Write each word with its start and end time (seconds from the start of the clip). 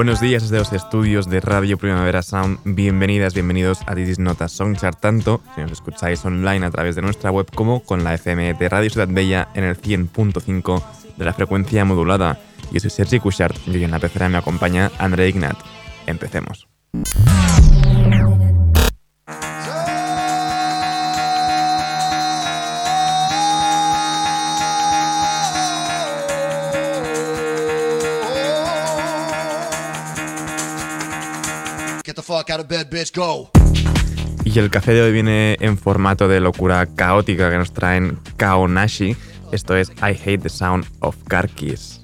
Buenos 0.00 0.22
días 0.22 0.44
desde 0.44 0.56
los 0.56 0.72
estudios 0.72 1.28
de 1.28 1.40
Radio 1.40 1.76
Primavera 1.76 2.22
Sound. 2.22 2.60
Bienvenidas, 2.64 3.34
bienvenidos 3.34 3.80
a 3.86 3.94
This 3.94 4.18
Notas 4.18 4.50
Songchart, 4.50 4.98
tanto 4.98 5.42
si 5.54 5.60
nos 5.60 5.72
escucháis 5.72 6.24
online 6.24 6.64
a 6.64 6.70
través 6.70 6.96
de 6.96 7.02
nuestra 7.02 7.30
web 7.30 7.46
como 7.54 7.80
con 7.80 8.02
la 8.02 8.14
FM 8.14 8.54
de 8.54 8.68
Radio 8.70 8.88
Ciudad 8.88 9.08
Bella 9.10 9.48
en 9.52 9.64
el 9.64 9.78
100.5 9.78 10.82
de 11.18 11.24
la 11.26 11.34
frecuencia 11.34 11.84
modulada. 11.84 12.38
Yo 12.72 12.80
soy 12.80 12.88
Sergi 12.88 13.20
Cushart 13.20 13.58
y 13.66 13.72
hoy 13.72 13.84
en 13.84 13.90
la 13.90 13.98
pecera 13.98 14.30
me 14.30 14.38
acompaña 14.38 14.90
André 14.98 15.28
Ignat. 15.28 15.58
Empecemos. 16.06 16.66
Y 34.44 34.58
el 34.58 34.70
café 34.70 34.94
de 34.94 35.02
hoy 35.02 35.12
viene 35.12 35.56
en 35.60 35.76
formato 35.78 36.26
de 36.28 36.40
locura 36.40 36.86
caótica 36.86 37.50
que 37.50 37.58
nos 37.58 37.72
traen 37.72 38.18
Kaonashi. 38.36 39.16
Esto 39.52 39.76
es 39.76 39.90
I 39.98 40.16
Hate 40.20 40.38
the 40.38 40.48
Sound 40.48 40.86
of 41.00 41.16
Car 41.28 41.48
Keys. 41.48 42.00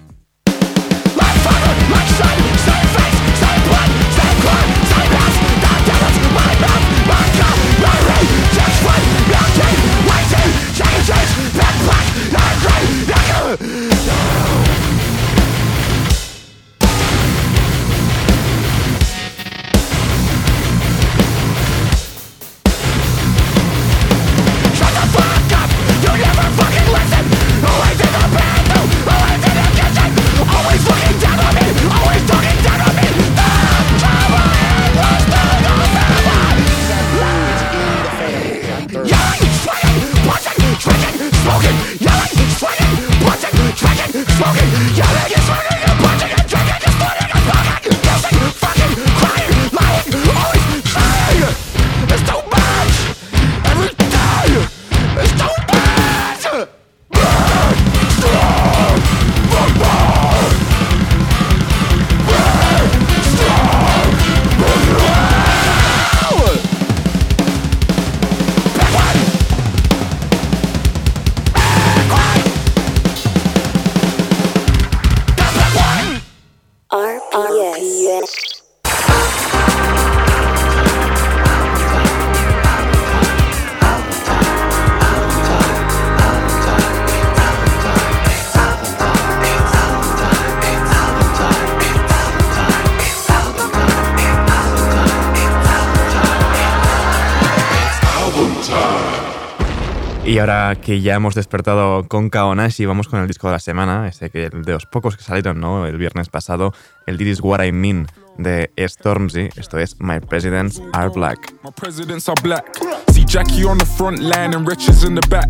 Y 100.36 100.38
ahora 100.38 100.74
que 100.78 101.00
ya 101.00 101.14
hemos 101.14 101.34
despertado 101.34 102.06
con 102.08 102.28
Kaonashi, 102.28 102.84
vamos 102.84 103.08
con 103.08 103.20
el 103.20 103.26
disco 103.26 103.46
de 103.46 103.54
la 103.54 103.58
semana, 103.58 104.06
ese 104.06 104.28
que 104.28 104.50
de 104.50 104.72
los 104.74 104.84
pocos 104.84 105.16
que 105.16 105.22
salieron 105.22 105.60
¿no? 105.60 105.86
el 105.86 105.96
viernes 105.96 106.28
pasado, 106.28 106.74
el 107.06 107.16
This 107.16 107.28
Is 107.28 107.40
What 107.40 107.64
I 107.64 107.72
Mean 107.72 108.06
de 108.36 108.70
Stormzy. 108.78 109.48
Esto 109.56 109.78
es 109.78 109.98
My 109.98 110.20
Presidents 110.20 110.82
Are 110.92 111.08
Black. 111.08 111.54
My 111.64 111.70
presidents 111.70 112.28
are 112.28 112.38
black. 112.42 112.66
Jackie 113.26 113.64
on 113.64 113.78
the 113.78 113.84
front 113.84 114.20
line 114.20 114.54
and 114.54 114.66
Riches 114.66 115.04
in 115.04 115.14
the 115.14 115.20
back. 115.22 115.48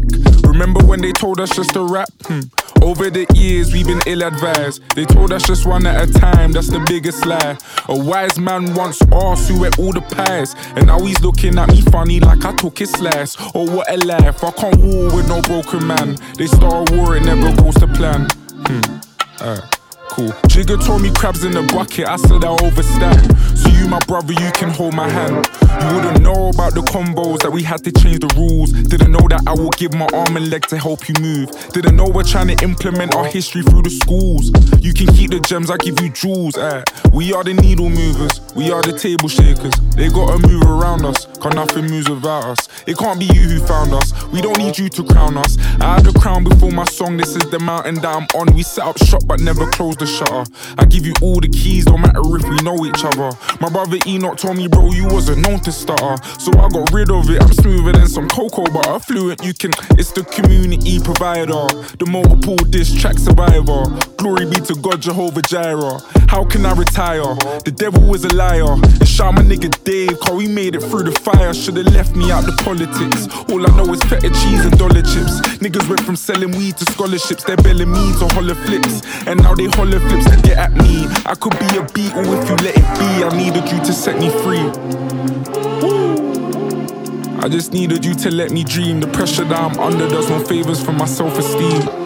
Remember 0.49 0.85
when 0.85 1.01
they 1.01 1.13
told 1.13 1.41
us 1.41 1.55
just 1.55 1.75
to 1.75 1.85
rap? 1.85 2.09
Hmm. 2.25 2.41
Over 2.83 3.11
the 3.11 3.27
years, 3.35 3.73
we've 3.73 3.87
been 3.87 4.01
ill 4.07 4.23
advised. 4.23 4.83
They 4.95 5.05
told 5.05 5.33
us 5.33 5.47
just 5.47 5.67
one 5.67 5.87
at 5.87 6.09
a 6.09 6.13
time, 6.13 6.53
that's 6.53 6.69
the 6.69 6.81
biggest 6.87 7.27
lie. 7.27 7.59
A 7.89 7.97
wise 7.97 8.39
man 8.39 8.75
once 8.75 9.01
asked 9.13 9.49
who 9.51 9.65
ate 9.65 9.79
all 9.79 9.93
the 9.93 10.01
pies. 10.01 10.55
And 10.75 10.87
now 10.87 11.01
he's 11.01 11.21
looking 11.21 11.59
at 11.59 11.69
me 11.69 11.83
funny 11.83 12.21
like 12.21 12.45
I 12.45 12.55
took 12.55 12.79
his 12.79 12.91
slice. 12.91 13.37
Oh, 13.55 13.71
what 13.71 13.91
a 13.91 13.97
life, 14.07 14.43
I 14.43 14.51
can't 14.53 14.77
war 14.79 15.15
with 15.15 15.29
no 15.29 15.43
broken 15.43 15.87
man. 15.87 16.17
They 16.37 16.47
start 16.47 16.91
a 16.91 16.97
war, 16.97 17.17
it 17.17 17.25
never 17.25 17.55
goes 17.63 17.75
to 17.77 17.87
plan. 17.89 18.29
Hmm. 18.67 19.01
Uh 19.41 19.76
cool. 20.17 20.33
Jigger 20.49 20.79
told 20.79 21.03
me 21.03 21.13
crabs 21.13 21.45
in 21.45 21.53
the 21.53 21.63
bucket, 21.63 22.09
I 22.09 22.17
said 22.17 22.43
I 22.43 22.57
overstand. 22.65 23.21
So 23.57 23.69
you, 23.69 23.87
my 23.87 24.01
brother, 24.09 24.33
you 24.33 24.51
can 24.53 24.71
hold 24.71 24.95
my 24.95 25.09
hand. 25.09 25.47
You 25.83 25.95
wouldn't 25.95 26.23
know 26.23 26.49
about 26.49 26.75
the 26.75 26.81
combos 26.81 27.41
that 27.43 27.53
we 27.53 27.63
had 27.63 27.85
to 27.85 27.93
change 27.93 28.21
the 28.21 28.33
rules. 28.35 28.73
Didn't 28.73 29.13
know 29.13 29.27
that 29.29 29.43
I 29.47 29.53
would 29.53 29.77
give 29.77 29.93
my 29.93 30.09
arm 30.15 30.37
and 30.37 30.51
leg 30.51 30.67
to 30.69 30.79
help 30.79 31.09
you 31.09 31.15
move. 31.21 31.51
Didn't 31.73 31.97
know 31.97 32.09
we're 32.09 32.25
trying 32.25 32.49
to 32.49 32.57
implement 32.65 33.15
our 33.15 33.27
history 33.27 33.63
through 33.63 33.83
the 33.83 33.91
schools. 33.91 34.51
You 34.81 34.95
can 34.95 35.07
keep 35.15 35.31
the 35.31 35.41
gems, 35.41 35.71
I 35.71 35.77
give 35.77 36.01
you 36.01 36.09
jewels. 36.11 36.57
Eh. 36.57 36.83
We 37.13 37.35
are 37.35 37.45
the 37.45 37.55
needle 37.55 37.91
movers, 37.91 38.41
we 38.55 38.71
are 38.71 38.83
the 38.83 38.99
table 38.99 39.29
shakers. 39.29 39.75
They 39.95 40.09
gotta 40.09 40.39
move 40.49 40.63
around 40.63 41.05
us, 41.05 41.27
cause 41.39 41.55
nothing 41.55 41.87
moves 41.87 42.09
without 42.09 42.45
us. 42.45 42.69
It 42.87 42.97
can't 42.97 43.21
be 43.21 43.27
you 43.27 43.43
who 43.43 43.67
found 43.67 43.93
us, 43.93 44.13
we 44.33 44.41
don't 44.41 44.59
need 44.59 44.79
you 44.79 44.89
to 44.89 45.05
crown 45.05 45.37
us. 45.37 45.59
I 45.81 45.97
had 45.97 46.07
a 46.07 46.13
crown 46.19 46.45
before 46.45 46.71
my 46.71 46.85
song, 46.85 47.17
this 47.19 47.37
is 47.37 47.51
the 47.51 47.59
mountain 47.59 47.97
that 47.97 48.17
I'm 48.17 48.27
on. 48.35 48.55
We 48.55 48.63
set 48.63 48.87
up 48.87 48.97
shop 48.99 49.23
but 49.27 49.41
never 49.41 49.69
closed 49.71 49.99
the 49.99 50.06
shutter. 50.07 50.45
I 50.79 50.85
give 50.85 51.07
you 51.07 51.15
all 51.23 51.41
the 51.41 51.49
keys, 51.49 51.87
no 51.87 51.97
matter 51.99 52.21
if 52.37 52.45
we 52.49 52.57
know 52.63 52.85
each 52.87 53.05
other. 53.05 53.31
My 53.61 53.69
brother 53.69 53.99
Enoch 54.07 54.37
told 54.39 54.57
me, 54.57 54.69
bro, 54.69 54.93
you 54.93 55.07
wasn't 55.09 55.43
known 55.43 55.61
to 55.61 55.73
stutter. 55.73 56.17
So 56.39 56.53
I 56.59 56.69
got 56.69 56.93
rid 56.93 57.11
of 57.11 57.29
it. 57.31 57.43
I'm 57.43 57.53
smoother 57.53 57.93
than 57.93 58.09
some 58.09 58.29
cocoa 58.29 58.65
butter. 58.71 58.99
Fluent, 59.01 59.45
you 59.45 59.55
can. 59.55 59.73
It's 59.99 60.13
the 60.13 60.25
community 60.25 61.01
provider. 61.01 61.67
The 61.99 62.07
multiple 62.07 62.57
diss 62.57 62.93
track 62.95 63.19
survivor. 63.19 63.85
Glory 64.17 64.47
be 64.47 64.57
to 64.67 64.75
God, 64.77 65.03
Jehovah 65.03 65.43
Jireh. 65.43 65.99
How 66.29 66.45
can 66.45 66.67
I 66.67 66.75
retire? 66.75 67.35
The 67.65 67.73
devil 67.75 68.15
is 68.15 68.25
a 68.25 68.35
liar. 68.35 68.73
And 68.73 69.09
shout 69.09 69.35
my 69.35 69.43
nigga 69.43 69.71
Dave, 69.85 70.19
cause 70.21 70.35
we 70.37 70.49
made 70.49 70.75
it 70.75 70.83
through 70.83 71.05
the 71.05 71.13
fire. 71.13 71.55
Should've 71.55 71.87
left 71.95 72.17
me 72.17 72.31
out 72.31 72.45
the 72.45 72.53
politics. 72.63 73.29
All 73.51 73.63
I 73.65 73.71
know 73.77 73.93
is 73.93 74.03
feta 74.05 74.29
cheese 74.31 74.65
and 74.65 74.77
dollar 74.79 75.03
chips. 75.03 75.41
Niggas 75.63 75.89
went 75.89 76.01
from 76.03 76.17
selling 76.17 76.51
weed 76.53 76.77
to 76.79 76.85
scholarships. 76.93 77.45
They're 77.45 77.57
belling 77.57 77.91
me 77.91 78.13
to 78.19 78.27
holler 78.35 78.55
flips. 78.55 79.03
And 79.27 79.43
now 79.43 79.55
they 79.55 79.67
holler 79.67 79.96
flips 80.01 80.31
to 80.31 80.37
get 80.43 80.59
at 80.59 80.73
me. 80.73 81.07
I 81.27 81.35
could 81.35 81.59
be 81.59 81.77
a 81.77 81.83
beetle 81.93 82.33
if 82.35 82.49
you 82.49 82.57
let 82.57 82.77
it 82.77 82.89
be. 82.99 83.25
I 83.25 83.37
needed 83.37 83.71
you 83.71 83.79
to 83.79 83.93
set 83.93 84.19
me 84.19 84.31
free. 84.43 84.67
I 87.41 87.49
just 87.49 87.73
needed 87.73 88.05
you 88.05 88.15
to 88.15 88.31
let 88.31 88.51
me 88.51 88.65
dream. 88.65 89.01
The 89.01 89.09
pressure 89.09 89.45
that 89.45 89.59
I'm 89.59 89.79
under 89.79 90.09
does 90.09 90.29
no 90.29 90.39
favors 90.45 90.83
for 90.83 90.93
my 90.93 91.07
self 91.07 91.39
esteem. 91.39 92.06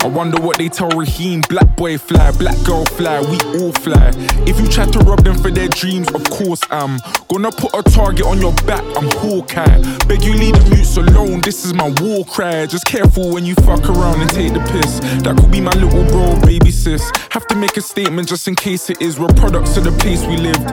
I 0.00 0.06
wonder 0.06 0.40
what 0.40 0.58
they 0.58 0.68
tell 0.68 0.88
Raheem. 0.90 1.42
Black 1.48 1.76
boy 1.76 1.98
fly, 1.98 2.30
black 2.32 2.56
girl 2.64 2.84
fly, 2.84 3.20
we 3.20 3.38
all 3.60 3.72
fly. 3.72 4.12
If 4.46 4.60
you 4.60 4.66
try 4.68 4.86
to 4.86 4.98
rob 5.00 5.24
them 5.24 5.36
for 5.36 5.50
their 5.50 5.68
dreams, 5.68 6.08
of 6.14 6.24
course 6.30 6.60
I'm 6.70 6.98
gonna 7.28 7.50
put 7.50 7.74
a 7.74 7.82
target 7.82 8.24
on 8.24 8.40
your 8.40 8.52
back. 8.66 8.84
I'm 8.96 9.08
Hawkeye. 9.18 9.82
Beg 10.06 10.22
you 10.22 10.34
leave 10.34 10.54
the 10.54 10.70
mutes 10.70 10.96
alone. 10.96 11.40
This 11.40 11.64
is 11.64 11.74
my 11.74 11.92
war 12.00 12.24
cry. 12.24 12.66
Just 12.66 12.86
careful 12.86 13.32
when 13.32 13.44
you 13.44 13.54
fuck 13.56 13.88
around 13.90 14.20
and 14.20 14.30
take 14.30 14.54
the 14.54 14.60
piss. 14.72 15.00
That 15.24 15.36
could 15.36 15.50
be 15.50 15.60
my 15.60 15.72
little 15.72 16.04
bro, 16.04 16.40
baby 16.46 16.70
sis. 16.70 17.10
Have 17.30 17.46
to 17.48 17.56
make 17.56 17.76
a 17.76 17.82
statement 17.82 18.28
just 18.28 18.46
in 18.48 18.54
case 18.54 18.90
it 18.90 19.02
is. 19.02 19.18
We're 19.18 19.28
products 19.28 19.76
of 19.76 19.84
the 19.84 19.92
place 19.92 20.24
we 20.24 20.36
lived. 20.36 20.64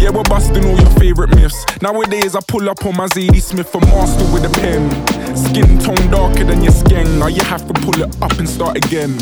Yeah, 0.00 0.10
we're 0.10 0.24
busting 0.24 0.64
all 0.64 0.76
your 0.76 0.90
favorite 0.98 1.34
myths. 1.36 1.64
Nowadays 1.82 2.34
I 2.34 2.40
pull 2.48 2.68
up 2.68 2.84
on 2.86 2.96
my 2.96 3.06
Zadie 3.08 3.42
Smith, 3.42 3.74
a 3.74 3.80
master 3.80 4.24
with 4.32 4.44
a 4.44 4.52
pen. 4.60 4.90
Skin 5.36 5.78
tone 5.78 6.10
darker 6.10 6.44
than 6.44 6.62
your 6.62 6.72
skin. 6.72 7.18
Now 7.18 7.28
you 7.28 7.42
have 7.44 7.66
to 7.66 7.74
pull 7.74 8.02
it 8.02 8.16
up 8.22 8.32
and 8.38 8.48
start 8.48 8.69
start 8.70 8.84
again. 8.84 9.16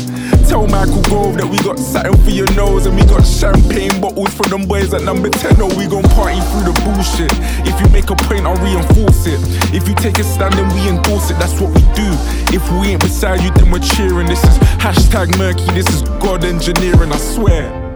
Tell 0.47 0.67
Michael 0.67 1.01
Gove 1.03 1.37
that 1.37 1.47
we 1.49 1.57
got 1.59 1.77
something 1.79 2.17
for 2.23 2.29
your 2.29 2.51
nose 2.53 2.85
and 2.85 2.95
we 2.95 3.03
got 3.05 3.25
champagne 3.25 4.01
bottles 4.01 4.33
for 4.33 4.47
them 4.47 4.67
boys 4.67 4.93
at 4.93 5.03
number 5.03 5.29
10. 5.29 5.61
Or 5.61 5.69
we 5.75 5.87
gon' 5.87 6.03
party 6.15 6.39
through 6.51 6.71
the 6.71 6.75
bullshit. 6.85 7.31
If 7.65 7.79
you 7.81 7.87
make 7.89 8.09
a 8.09 8.15
point, 8.15 8.45
I'll 8.45 8.59
reinforce 8.63 9.25
it. 9.27 9.39
If 9.73 9.87
you 9.87 9.95
take 9.95 10.19
a 10.19 10.23
stand, 10.23 10.53
then 10.53 10.67
we 10.73 10.89
endorse 10.89 11.29
it. 11.31 11.37
That's 11.39 11.59
what 11.59 11.69
we 11.73 11.81
do. 11.93 12.09
If 12.53 12.63
we 12.71 12.93
ain't 12.93 13.01
beside 13.01 13.41
you, 13.41 13.51
then 13.51 13.71
we're 13.71 13.79
cheering. 13.79 14.27
This 14.27 14.43
is 14.43 14.57
hashtag 14.79 15.27
Merky. 15.37 15.67
This 15.73 15.87
is 15.89 16.01
God 16.19 16.43
engineering, 16.43 17.11
I 17.11 17.17
swear. 17.17 17.88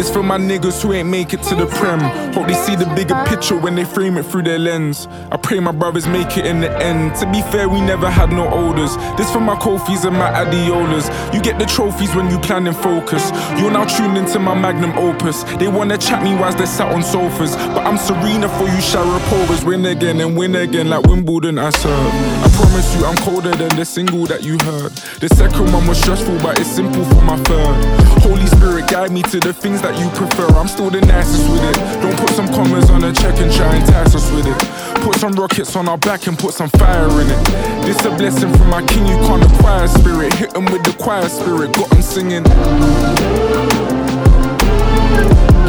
It's 0.00 0.08
for 0.08 0.22
my 0.22 0.38
niggas 0.38 0.80
who 0.80 0.94
ain't 0.94 1.10
make 1.10 1.34
it 1.34 1.42
to 1.42 1.54
the 1.54 1.66
prem. 1.66 2.00
Hope 2.32 2.46
they 2.46 2.54
see 2.54 2.74
the 2.74 2.86
bigger 2.96 3.14
picture 3.26 3.54
when 3.54 3.74
they 3.74 3.84
frame 3.84 4.16
it 4.16 4.22
through 4.24 4.44
their 4.44 4.58
lens. 4.58 5.06
I 5.30 5.36
pray 5.36 5.60
my 5.60 5.72
brothers 5.72 6.06
make 6.06 6.38
it 6.38 6.46
in 6.46 6.60
the 6.60 6.74
end. 6.78 7.14
To 7.16 7.30
be 7.30 7.42
fair, 7.52 7.68
we 7.68 7.82
never 7.82 8.08
had 8.08 8.30
no 8.30 8.48
odors. 8.48 8.96
This 9.18 9.30
for 9.30 9.40
my 9.40 9.56
Kofis 9.56 10.06
and 10.06 10.16
my 10.16 10.30
Adiolas. 10.30 11.10
You 11.34 11.42
get 11.42 11.58
the 11.58 11.66
trophies 11.66 12.14
when 12.14 12.30
you 12.30 12.38
plan 12.38 12.66
and 12.66 12.74
focus. 12.74 13.30
You're 13.60 13.70
now 13.70 13.84
tuned 13.84 14.16
into 14.16 14.38
my 14.38 14.58
magnum 14.58 14.92
opus. 14.96 15.42
They 15.60 15.68
wanna 15.68 15.98
chat 15.98 16.22
me 16.22 16.34
whilst 16.34 16.56
they 16.56 16.64
sat 16.64 16.90
on 16.90 17.02
sofas. 17.02 17.54
But 17.74 17.84
I'm 17.86 17.98
Serena 17.98 18.48
for 18.48 18.68
you 18.68 18.80
Sharapovas. 18.80 19.66
Win 19.66 19.84
again 19.84 20.18
and 20.22 20.34
win 20.34 20.56
again 20.56 20.88
like 20.88 21.04
Wimbledon 21.04 21.58
I 21.58 21.68
serve. 21.68 22.14
I 22.42 22.48
promise 22.56 22.96
you 22.96 23.04
I'm 23.04 23.16
colder 23.18 23.50
than 23.50 23.76
the 23.76 23.84
single 23.84 24.24
that 24.28 24.42
you 24.44 24.56
heard. 24.64 24.92
The 25.20 25.28
second 25.28 25.70
one 25.74 25.86
was 25.86 26.00
stressful, 26.00 26.38
but 26.38 26.58
it's 26.58 26.70
simple 26.70 27.04
for 27.04 27.20
my 27.20 27.36
third. 27.44 27.76
Holy 28.22 28.46
Spirit, 28.46 28.88
guide 28.88 29.10
me 29.12 29.22
to 29.24 29.40
the 29.40 29.52
things 29.52 29.82
that 29.82 29.89
that 29.90 29.98
you 29.98 30.10
prefer. 30.10 30.46
I'm 30.56 30.68
still 30.68 30.90
the 30.90 31.00
nicest 31.00 31.50
with 31.50 31.62
it. 31.64 31.76
Don't 32.02 32.16
put 32.18 32.30
some 32.30 32.48
commas 32.48 32.90
on 32.90 33.04
a 33.04 33.12
check 33.12 33.38
and 33.38 33.52
try 33.52 33.74
and 33.74 33.86
tax 33.86 34.14
us 34.14 34.30
with 34.32 34.46
it. 34.46 34.58
Put 35.02 35.16
some 35.16 35.32
rockets 35.32 35.74
on 35.76 35.88
our 35.88 35.98
back 35.98 36.26
and 36.26 36.38
put 36.38 36.54
some 36.54 36.70
fire 36.70 37.08
in 37.20 37.28
it. 37.28 37.44
This 37.84 38.04
a 38.04 38.10
blessing 38.10 38.52
from 38.54 38.70
my 38.70 38.84
king, 38.86 39.06
you 39.06 39.16
can't 39.26 39.42
acquire 39.42 39.88
spirit. 39.88 40.32
Hit 40.34 40.54
him 40.54 40.66
with 40.66 40.84
the 40.84 40.94
choir 41.02 41.28
spirit, 41.28 41.72
got 41.72 41.92
him 41.92 42.02
singing. 42.02 42.44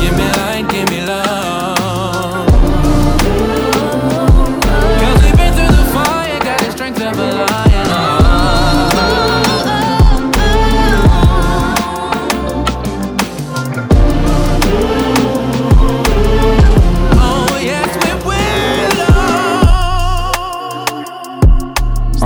Give 0.01 0.13
me 0.17 0.27
light, 0.37 0.65
give 0.69 0.89
me 0.89 1.05
love. 1.05 1.40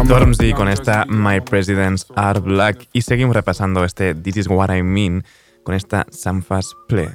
Stormzy 0.05 0.53
con 0.53 0.67
esta 0.67 1.03
My 1.07 1.41
Presidents 1.41 2.05
Are 2.15 2.39
Black 2.39 2.87
y 2.93 3.01
seguimos 3.01 3.35
repasando 3.35 3.83
este 3.83 4.13
This 4.13 4.37
Is 4.37 4.47
What 4.47 4.69
I 4.71 4.83
Mean 4.83 5.23
con 5.63 5.73
esta 5.73 6.05
Samfas 6.11 6.75
Play. 6.87 7.09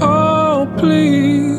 Oh, 0.00 0.66
please. 0.78 1.51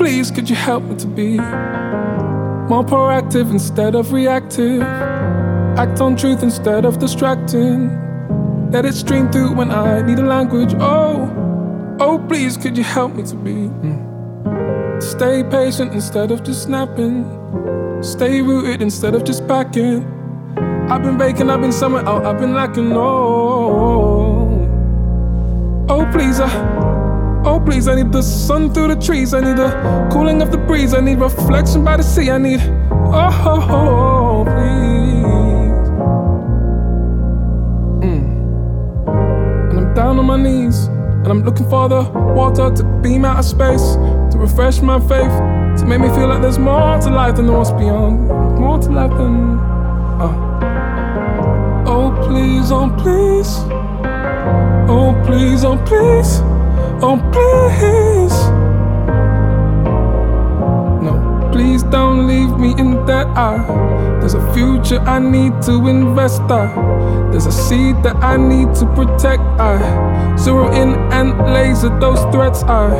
Please, 0.00 0.30
could 0.30 0.48
you 0.48 0.56
help 0.56 0.82
me 0.82 0.96
to 0.96 1.06
be 1.06 1.36
more 1.36 2.82
proactive 2.82 3.50
instead 3.50 3.94
of 3.94 4.14
reactive? 4.14 4.80
Act 5.76 6.00
on 6.00 6.16
truth 6.16 6.42
instead 6.42 6.86
of 6.86 6.98
distracting. 6.98 7.90
Let 8.70 8.86
it 8.86 8.94
stream 8.94 9.30
through 9.30 9.52
when 9.52 9.70
I 9.70 10.00
need 10.00 10.18
a 10.18 10.22
language. 10.22 10.72
Oh, 10.78 11.28
oh, 12.00 12.18
please, 12.30 12.56
could 12.56 12.78
you 12.78 12.82
help 12.82 13.14
me 13.14 13.24
to 13.24 13.36
be? 13.36 13.68
Stay 15.04 15.44
patient 15.44 15.92
instead 15.92 16.30
of 16.30 16.44
just 16.44 16.62
snapping. 16.62 17.26
Stay 18.02 18.40
rooted 18.40 18.80
instead 18.80 19.14
of 19.14 19.24
just 19.24 19.46
packing. 19.46 20.06
I've 20.88 21.02
been 21.02 21.18
baking, 21.18 21.50
I've 21.50 21.60
been 21.60 21.72
somewhere 21.72 22.08
out, 22.08 22.24
I've 22.24 22.40
been 22.40 22.54
lacking. 22.54 22.92
Oh, 22.94 24.66
oh, 25.90 26.10
please, 26.10 26.40
I. 26.40 26.79
Oh, 27.42 27.58
please, 27.58 27.88
I 27.88 27.94
need 27.94 28.12
the 28.12 28.22
sun 28.22 28.72
through 28.74 28.88
the 28.88 29.00
trees. 29.00 29.32
I 29.32 29.40
need 29.40 29.56
the 29.56 29.70
cooling 30.12 30.42
of 30.42 30.50
the 30.50 30.58
breeze. 30.58 30.92
I 30.92 31.00
need 31.00 31.20
reflection 31.20 31.82
by 31.82 31.96
the 31.96 32.02
sea. 32.02 32.30
I 32.30 32.36
need, 32.36 32.60
oh, 32.60 33.30
oh, 33.46 33.66
oh 33.70 34.44
please. 34.44 35.88
Mm. 38.04 38.24
And 39.70 39.78
I'm 39.78 39.94
down 39.94 40.18
on 40.18 40.26
my 40.26 40.36
knees. 40.36 40.86
And 40.86 41.28
I'm 41.28 41.42
looking 41.42 41.68
for 41.70 41.88
the 41.88 42.02
water 42.10 42.70
to 42.74 42.84
beam 43.02 43.24
out 43.24 43.38
of 43.38 43.44
space, 43.46 43.94
to 44.32 44.36
refresh 44.36 44.82
my 44.82 45.00
faith, 45.00 45.32
to 45.80 45.86
make 45.86 46.00
me 46.00 46.08
feel 46.08 46.28
like 46.28 46.42
there's 46.42 46.58
more 46.58 46.98
to 46.98 47.10
life 47.10 47.36
than 47.36 47.50
what's 47.50 47.70
beyond. 47.70 48.28
More 48.58 48.78
to 48.78 48.90
life 48.90 49.10
than. 49.12 49.58
Uh. 50.20 51.84
Oh, 51.86 52.10
please, 52.26 52.70
oh, 52.70 52.90
please. 52.98 53.64
Oh, 54.90 55.14
please, 55.24 55.64
oh, 55.64 55.78
please. 55.86 56.49
Oh, 57.02 57.16
please. 57.32 58.36
No, 61.02 61.50
please 61.50 61.82
don't 61.84 62.26
leave 62.26 62.58
me 62.58 62.74
in 62.78 63.06
that 63.06 63.26
eye. 63.28 63.64
There's 64.20 64.34
a 64.34 64.52
future 64.52 65.00
I 65.00 65.18
need 65.18 65.62
to 65.62 65.88
invest. 65.88 66.42
I. 66.42 66.68
There's 67.30 67.46
a 67.46 67.52
seed 67.52 68.02
that 68.02 68.16
I 68.16 68.36
need 68.36 68.74
to 68.74 68.86
protect. 68.94 69.40
I 69.58 70.36
zero 70.36 70.70
in 70.72 70.94
and 71.10 71.38
laser 71.54 71.88
those 72.00 72.20
threats. 72.34 72.64
I. 72.64 72.92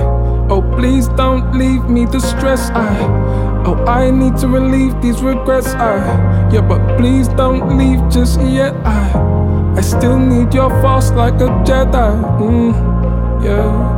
Oh, 0.49 0.63
please 0.79 1.09
don't 1.09 1.53
leave 1.53 1.85
me 1.85 2.07
distressed. 2.07 2.73
I. 2.73 2.97
Oh, 3.67 3.85
I 3.87 4.11
need 4.11 4.39
to 4.39 4.49
relieve 4.49 4.99
these 5.03 5.21
regrets. 5.21 5.75
I. 5.75 5.99
Yeah, 6.51 6.63
but 6.63 6.97
please 6.97 7.29
don't 7.29 7.77
leave 7.77 8.01
just 8.09 8.41
yet. 8.41 8.73
I. 8.83 9.77
I 9.77 9.83
still 9.83 10.19
need 10.19 10.55
your 10.55 10.71
force 10.81 11.11
like 11.11 11.35
a 11.35 11.53
Jedi. 11.69 12.11
Mm 12.41 12.91
yeah. 13.43 13.90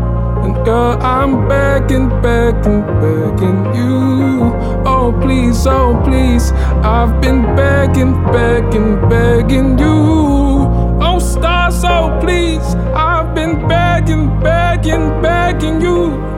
And 0.43 0.55
girl, 0.65 0.99
I'm 1.01 1.49
begging, 1.49 2.09
begging, 2.21 2.83
begging 3.01 3.75
you. 3.75 4.53
Oh, 4.85 5.17
please, 5.23 5.67
oh, 5.67 6.01
please. 6.05 6.53
I've 6.83 7.21
been 7.21 7.43
begging, 7.55 8.15
begging, 8.33 9.09
begging 9.09 9.79
you. 9.79 10.67
Oh, 11.01 11.19
stars, 11.21 11.83
oh, 11.85 12.19
please. 12.21 12.75
I've 12.95 13.35
been 13.35 13.69
begging, 13.69 14.41
begging, 14.41 15.23
begging 15.23 15.81
you. 15.81 16.33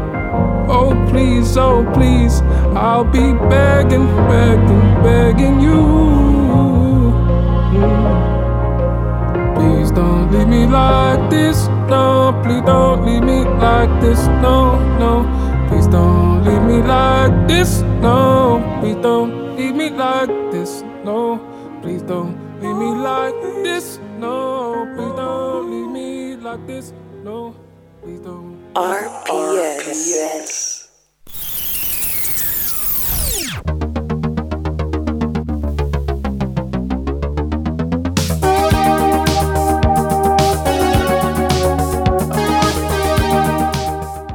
Oh, 0.68 0.92
please, 1.10 1.56
oh, 1.56 1.84
please. 1.94 2.40
I'll 2.76 3.04
be 3.04 3.32
begging, 3.48 4.06
begging, 4.28 5.02
begging 5.02 5.60
you. 5.60 5.80
Mm. 7.74 8.34
Please 9.54 9.90
don't 9.90 10.30
leave 10.32 10.48
me 10.48 10.66
like 10.66 11.30
this. 11.30 11.68
No, 11.88 12.32
please 12.42 12.62
don't 12.62 13.04
leave 13.04 13.22
me 13.22 13.44
like 13.44 14.00
this. 14.00 14.26
No, 14.42 14.78
no. 14.98 15.24
Please 15.68 15.86
don't 15.86 16.44
leave 16.44 16.62
me 16.62 16.82
like 16.82 17.48
this. 17.48 17.82
No, 18.00 18.60
please 18.80 18.96
don't 18.96 19.56
leave 19.56 19.74
me 19.74 19.90
like 19.90 20.28
this. 20.52 20.82
No, 21.04 21.38
please 21.82 22.02
don't 22.02 22.36
leave 22.60 22.76
me 22.76 22.94
like 22.94 23.34
this. 23.62 23.98
No, 24.18 24.86
please 24.96 25.14
don't 25.16 25.70
leave 25.70 25.90
me 25.90 26.36
like 26.36 26.66
this. 26.66 26.92
No, 27.22 27.54
please 28.02 28.20
don't. 28.20 28.56
RPS. 28.74 30.73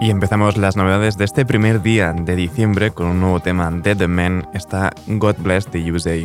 Y 0.02 0.12
empezamos 0.12 0.56
las 0.56 0.78
novedades 0.78 1.18
de 1.18 1.26
este 1.26 1.46
primer 1.46 1.82
día 1.82 2.14
de 2.14 2.36
diciembre 2.38 2.92
con 2.92 3.08
un 3.08 3.20
nuevo 3.20 3.42
tema 3.42 3.70
de 3.70 3.96
The 3.96 4.08
Men, 4.08 4.48
está 4.54 4.92
God 5.08 5.36
Bless 5.40 5.68
the 5.68 5.92
USA. 5.92 6.16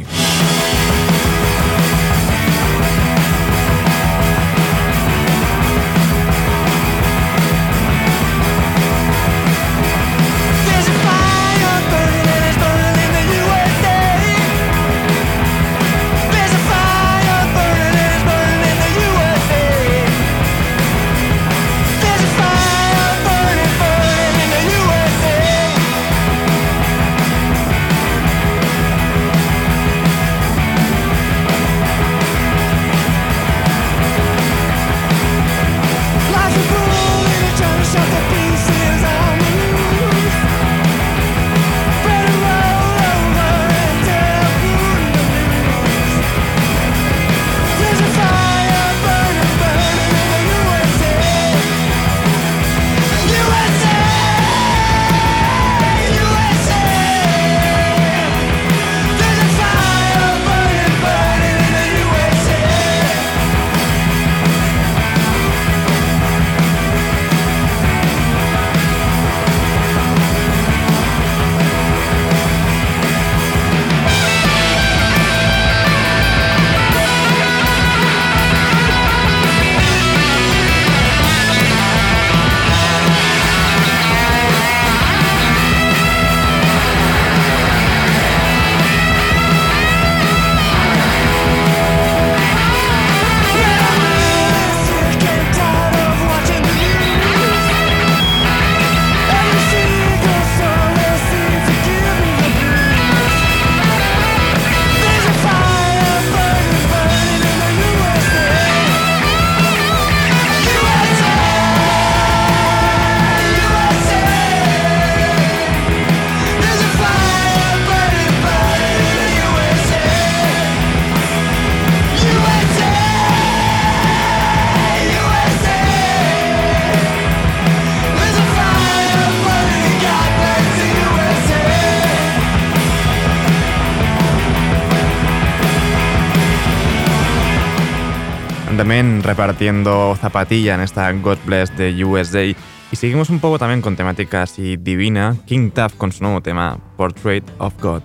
repartiendo 139.24 140.16
zapatilla 140.20 140.74
en 140.74 140.82
esta 140.82 141.10
God 141.10 141.38
Bless 141.46 141.76
de 141.76 142.04
USA. 142.04 142.44
Y 142.44 142.96
seguimos 142.96 143.30
un 143.30 143.40
poco 143.40 143.58
también 143.58 143.82
con 143.82 143.96
temáticas 143.96 144.58
y 144.58 144.76
divina, 144.76 145.36
King 145.46 145.70
Taff 145.70 145.94
con 145.94 146.12
su 146.12 146.22
nuevo 146.22 146.40
tema, 146.42 146.78
Portrait 146.96 147.44
of 147.58 147.74
God. 147.80 148.02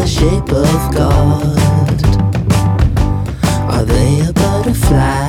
the 0.00 0.06
shape 0.06 0.50
of 0.50 0.94
God? 0.94 2.00
Are 3.70 3.84
they 3.84 4.20
a 4.20 4.32
butterfly? 4.32 5.19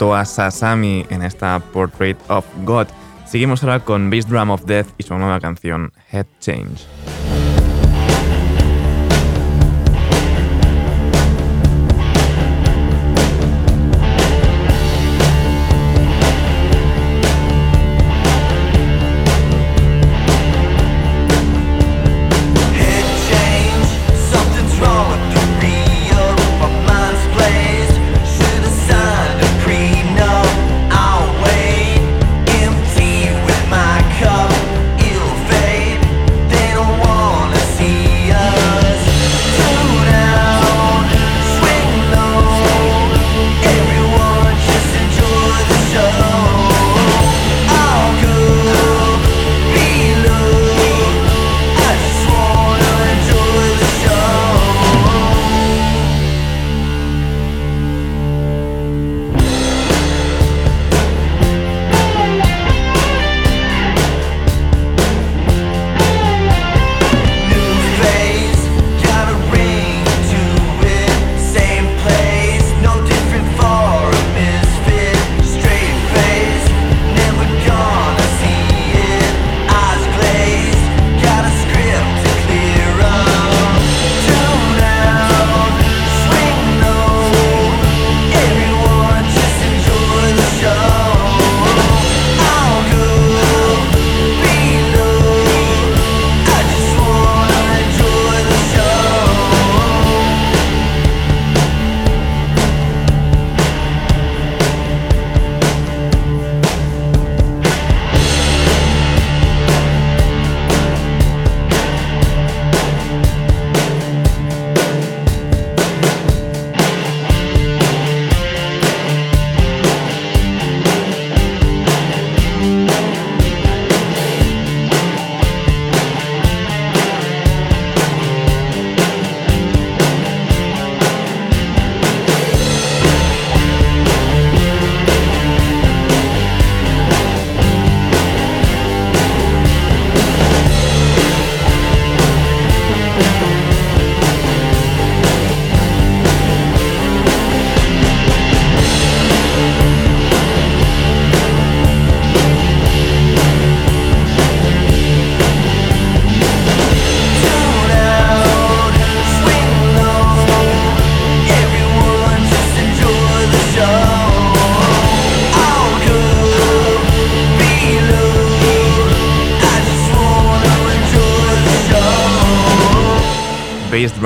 a 0.00 0.24
Sasami 0.24 1.04
en 1.10 1.22
esta 1.22 1.58
Portrait 1.72 2.16
of 2.28 2.46
God. 2.64 2.86
Seguimos 3.26 3.62
ahora 3.62 3.80
con 3.80 4.10
Bass 4.10 4.28
Drum 4.28 4.50
of 4.50 4.64
Death 4.64 4.88
y 4.96 5.02
su 5.02 5.18
nueva 5.18 5.40
canción 5.40 5.92
Head 6.12 6.26
Change. 6.40 6.86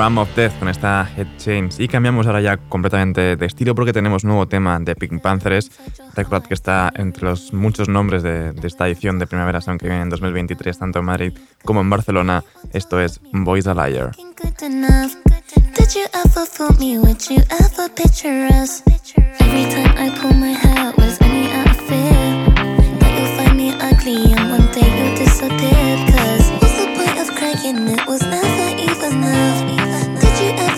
Drum 0.02 0.18
of 0.18 0.34
Death 0.34 0.58
con 0.58 0.68
esta 0.68 1.08
Head 1.16 1.28
Change. 1.36 1.80
Y 1.80 1.86
cambiamos 1.86 2.26
ahora 2.26 2.40
ya 2.40 2.56
completamente 2.56 3.36
de 3.36 3.46
estilo 3.46 3.76
porque 3.76 3.92
tenemos 3.92 4.24
nuevo 4.24 4.48
tema 4.48 4.80
de 4.80 4.96
Pink 4.96 5.22
Panthers. 5.22 5.70
Record 6.16 6.42
que 6.42 6.54
está 6.54 6.92
entre 6.96 7.22
los 7.26 7.52
muchos 7.52 7.88
nombres 7.88 8.24
de, 8.24 8.52
esta 8.64 8.88
edición 8.88 9.20
de 9.20 9.28
Primavera 9.28 9.60
Sound 9.60 9.80
que 9.80 9.86
viene 9.86 10.02
en 10.02 10.10
2023, 10.10 10.76
tanto 10.76 10.98
en 10.98 11.04
Madrid 11.04 11.32
como 11.64 11.82
en 11.82 11.90
Barcelona. 11.90 12.42
Esto 12.72 13.00
es 13.00 13.20
Boys 13.32 13.68
a 13.68 13.74
Liar. 13.74 14.10
You. 29.62 29.91
you 30.42 30.48
ever 30.58 30.71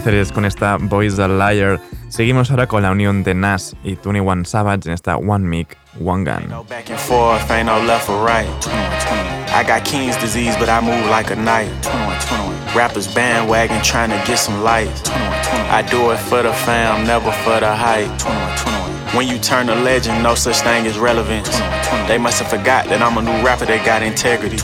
Cánceres 0.00 0.32
con 0.32 0.46
esta 0.46 0.78
Boys 0.80 1.18
a 1.18 1.28
Liar. 1.28 1.78
Seguimos 2.08 2.50
ahora 2.50 2.66
con 2.66 2.82
la 2.82 2.90
unión 2.90 3.22
de 3.22 3.34
Nas 3.34 3.76
y 3.84 3.96
21 3.96 4.46
Savage 4.46 4.88
en 4.88 4.94
esta 4.94 5.18
One 5.18 5.46
Mic, 5.46 5.76
One 6.02 6.24
Gun. 6.24 6.50
I 9.52 9.62
got 9.62 9.84
King's 9.84 10.16
disease, 10.16 10.56
but 10.58 10.70
I 10.70 10.80
move 10.80 11.06
like 11.10 11.30
a 11.30 11.36
knight. 11.36 11.68
21, 11.82 12.74
Rappers 12.74 13.14
bandwagon 13.14 13.82
trying 13.82 14.08
to 14.08 14.16
get 14.26 14.38
some 14.38 14.64
light. 14.64 14.88
I 15.70 15.82
do 15.82 16.12
it 16.12 16.18
for 16.18 16.42
the 16.42 16.52
fam, 16.54 17.06
never 17.06 17.30
for 17.44 17.60
the 17.60 17.70
hype. 17.70 18.08
When 19.14 19.28
you 19.28 19.38
turn 19.38 19.68
a 19.68 19.74
legend, 19.74 20.22
no 20.22 20.34
such 20.34 20.60
thing 20.60 20.86
as 20.86 20.98
relevance. 20.98 21.50
They 22.08 22.16
must 22.16 22.40
have 22.40 22.48
forgot 22.48 22.86
that 22.88 23.02
I'm 23.02 23.18
a 23.18 23.22
new 23.22 23.44
rapper 23.44 23.66
that 23.66 23.84
got 23.84 24.02
integrity. 24.02 24.56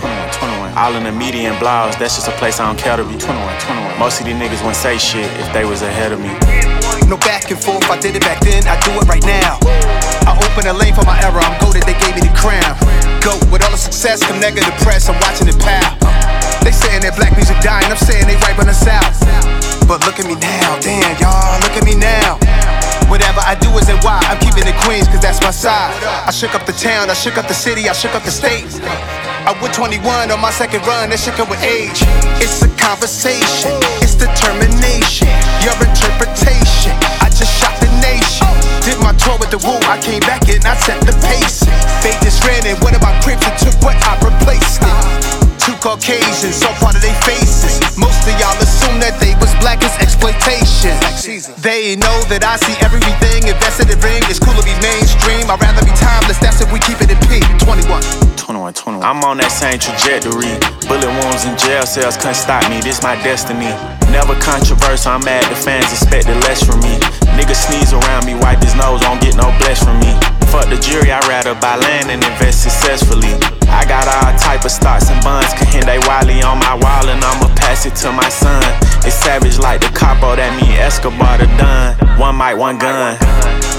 All 0.77 0.93
in 0.93 1.09
the 1.09 1.13
media 1.13 1.49
and 1.49 1.57
blogs, 1.57 1.97
that's 1.97 2.21
just 2.21 2.29
a 2.29 2.37
place 2.37 2.61
I 2.61 2.69
don't 2.69 2.77
care 2.77 3.01
to 3.01 3.05
be. 3.09 3.17
21, 3.17 3.33
21. 3.65 3.97
Most 3.97 4.21
of 4.21 4.29
these 4.29 4.37
niggas 4.37 4.61
wouldn't 4.61 4.77
say 4.77 5.01
shit 5.01 5.25
if 5.41 5.49
they 5.57 5.65
was 5.65 5.81
ahead 5.81 6.13
of 6.13 6.21
me. 6.21 6.29
No 7.09 7.17
back 7.25 7.49
and 7.49 7.57
forth, 7.57 7.89
I 7.89 7.97
did 7.97 8.13
it 8.13 8.21
back 8.21 8.45
then, 8.45 8.61
I 8.69 8.77
do 8.85 8.93
it 9.01 9.09
right 9.09 9.25
now. 9.25 9.57
I 10.29 10.37
open 10.37 10.69
a 10.69 10.77
lane 10.77 10.93
for 10.93 11.01
my 11.09 11.17
era, 11.25 11.41
I'm 11.41 11.57
goaded, 11.65 11.89
they 11.89 11.97
gave 11.97 12.13
me 12.13 12.29
the 12.29 12.35
crown. 12.37 12.77
Go 13.25 13.41
with 13.49 13.65
all 13.65 13.73
the 13.73 13.81
success, 13.81 14.21
come 14.21 14.37
negative 14.37 14.77
press, 14.85 15.09
I'm 15.09 15.17
watching 15.25 15.49
it 15.49 15.57
pow. 15.57 15.97
They 16.61 16.77
saying 16.77 17.09
that 17.09 17.17
black 17.17 17.33
music 17.41 17.57
dying, 17.65 17.89
I'm 17.89 17.97
saying 17.97 18.29
they 18.29 18.37
right 18.45 18.53
on 18.61 18.69
the 18.69 18.77
south. 18.77 19.17
But 19.89 20.05
look 20.05 20.21
at 20.21 20.29
me 20.29 20.37
now, 20.37 20.77
damn 20.85 21.17
y'all, 21.17 21.57
look 21.65 21.73
at 21.73 21.89
me 21.89 21.97
now. 21.97 22.37
Whatever 23.09 23.41
I 23.41 23.57
do 23.57 23.73
is 23.81 23.89
in 23.89 23.97
why 24.05 24.21
I'm 24.29 24.37
keeping 24.45 24.69
it 24.69 24.77
Queens, 24.85 25.09
cause 25.09 25.25
that's 25.25 25.41
my 25.41 25.57
side. 25.57 25.97
I 26.05 26.31
shook 26.37 26.53
up 26.53 26.69
the 26.69 26.77
town, 26.77 27.09
I 27.09 27.17
shook 27.17 27.41
up 27.41 27.49
the 27.49 27.57
city, 27.57 27.89
I 27.89 27.97
shook 27.97 28.13
up 28.13 28.29
the 28.29 28.35
state. 28.35 28.69
I 29.47 29.55
went 29.63 29.79
21 29.79 30.03
on 30.35 30.43
my 30.43 30.51
second 30.51 30.83
run, 30.91 31.15
that 31.15 31.23
shit 31.23 31.39
come 31.39 31.47
with 31.47 31.63
age. 31.63 32.03
It's 32.43 32.67
a 32.67 32.71
conversation, 32.75 33.79
it's 34.03 34.19
determination, 34.19 35.31
your 35.63 35.79
interpretation. 35.79 36.91
I 37.23 37.31
just 37.31 37.55
shot 37.55 37.71
the 37.79 37.87
nation. 38.03 38.51
Did 38.83 38.99
my 38.99 39.15
tour 39.15 39.39
with 39.39 39.55
the 39.55 39.63
woo, 39.63 39.79
I 39.87 40.03
came 40.03 40.19
back 40.27 40.51
and 40.51 40.67
I 40.67 40.75
set 40.75 40.99
the 41.07 41.15
pace. 41.23 41.63
They 42.03 42.11
just 42.27 42.43
ran 42.43 42.67
in 42.67 42.75
one 42.83 42.99
of 42.99 43.03
my 43.07 43.15
cribs 43.23 43.47
took 43.63 43.79
what 43.87 43.95
I 44.03 44.19
replaced 44.19 44.83
it. 44.83 44.99
Two 45.63 45.79
Caucasians, 45.79 46.59
so 46.59 46.67
part 46.83 46.99
of 46.99 47.03
their 47.07 47.15
faces. 47.23 47.79
Most 47.95 48.27
of 48.27 48.35
y'all 48.43 48.59
assume 48.59 48.99
that 48.99 49.15
they 49.23 49.39
was 49.39 49.55
black 49.63 49.79
as 49.87 49.95
exploitation. 50.03 50.99
They 51.63 51.95
know 51.95 52.19
that 52.35 52.43
I 52.43 52.59
see 52.59 52.75
everything 52.83 53.47
invested 53.47 53.95
in 53.95 53.99
ring. 54.03 54.27
It's 54.27 54.43
cool 54.43 54.59
to 54.59 54.67
be 54.67 54.75
mainstream. 54.83 55.47
I'd 55.47 55.63
rather 55.63 55.87
be 55.87 55.95
timeless. 55.95 56.43
That's 56.43 56.59
if 56.59 56.71
we 56.75 56.83
keep 56.83 56.99
it 56.99 57.15
in 57.15 57.21
P. 57.31 57.47
21. 57.63 58.36
21, 58.47 59.03
21. 59.03 59.03
I'm 59.03 59.19
on 59.27 59.43
that 59.43 59.51
same 59.51 59.75
trajectory. 59.75 60.55
Bullet 60.87 61.11
wounds 61.19 61.43
in 61.51 61.59
jail 61.59 61.83
cells 61.83 62.15
couldn't 62.15 62.39
stop 62.39 62.63
me. 62.71 62.79
This 62.79 63.03
my 63.03 63.19
destiny. 63.27 63.75
Never 64.15 64.39
controversial. 64.39 65.19
I'm 65.19 65.27
mad 65.27 65.43
the 65.51 65.59
fans 65.59 65.91
expected 65.91 66.39
less 66.47 66.63
from 66.63 66.79
me. 66.79 66.95
Nigga 67.35 67.59
sneeze 67.59 67.91
around 67.91 68.23
me, 68.23 68.39
wipe 68.39 68.63
his 68.63 68.79
nose, 68.79 69.03
don't 69.03 69.19
get 69.19 69.35
no 69.35 69.51
bless 69.59 69.83
from 69.83 69.99
me. 69.99 70.15
Fuck 70.55 70.71
the 70.71 70.79
jury, 70.79 71.11
I'd 71.11 71.27
rather 71.27 71.59
buy 71.59 71.75
land 71.75 72.07
and 72.07 72.23
invest 72.23 72.63
successfully. 72.63 73.35
I 73.67 73.83
got 73.83 74.07
all 74.07 74.31
type 74.39 74.63
of 74.63 74.71
stocks 74.71 75.11
and 75.11 75.19
bonds, 75.27 75.51
can 75.59 75.67
Kehinde 75.83 75.99
Wiley 76.07 76.39
on 76.47 76.63
my 76.63 76.79
wall, 76.79 77.11
and 77.11 77.19
I'ma 77.19 77.51
pass 77.59 77.83
it 77.83 77.99
to 78.07 78.15
my 78.15 78.31
son. 78.31 78.63
It's 79.03 79.19
savage 79.19 79.59
like 79.59 79.83
the 79.83 79.91
capo, 79.91 80.39
that 80.39 80.55
mean 80.55 80.79
Escobar 80.79 81.43
the 81.43 81.51
done. 81.59 81.99
One 82.15 82.39
mic, 82.39 82.55
one 82.55 82.79
gun. 82.79 83.19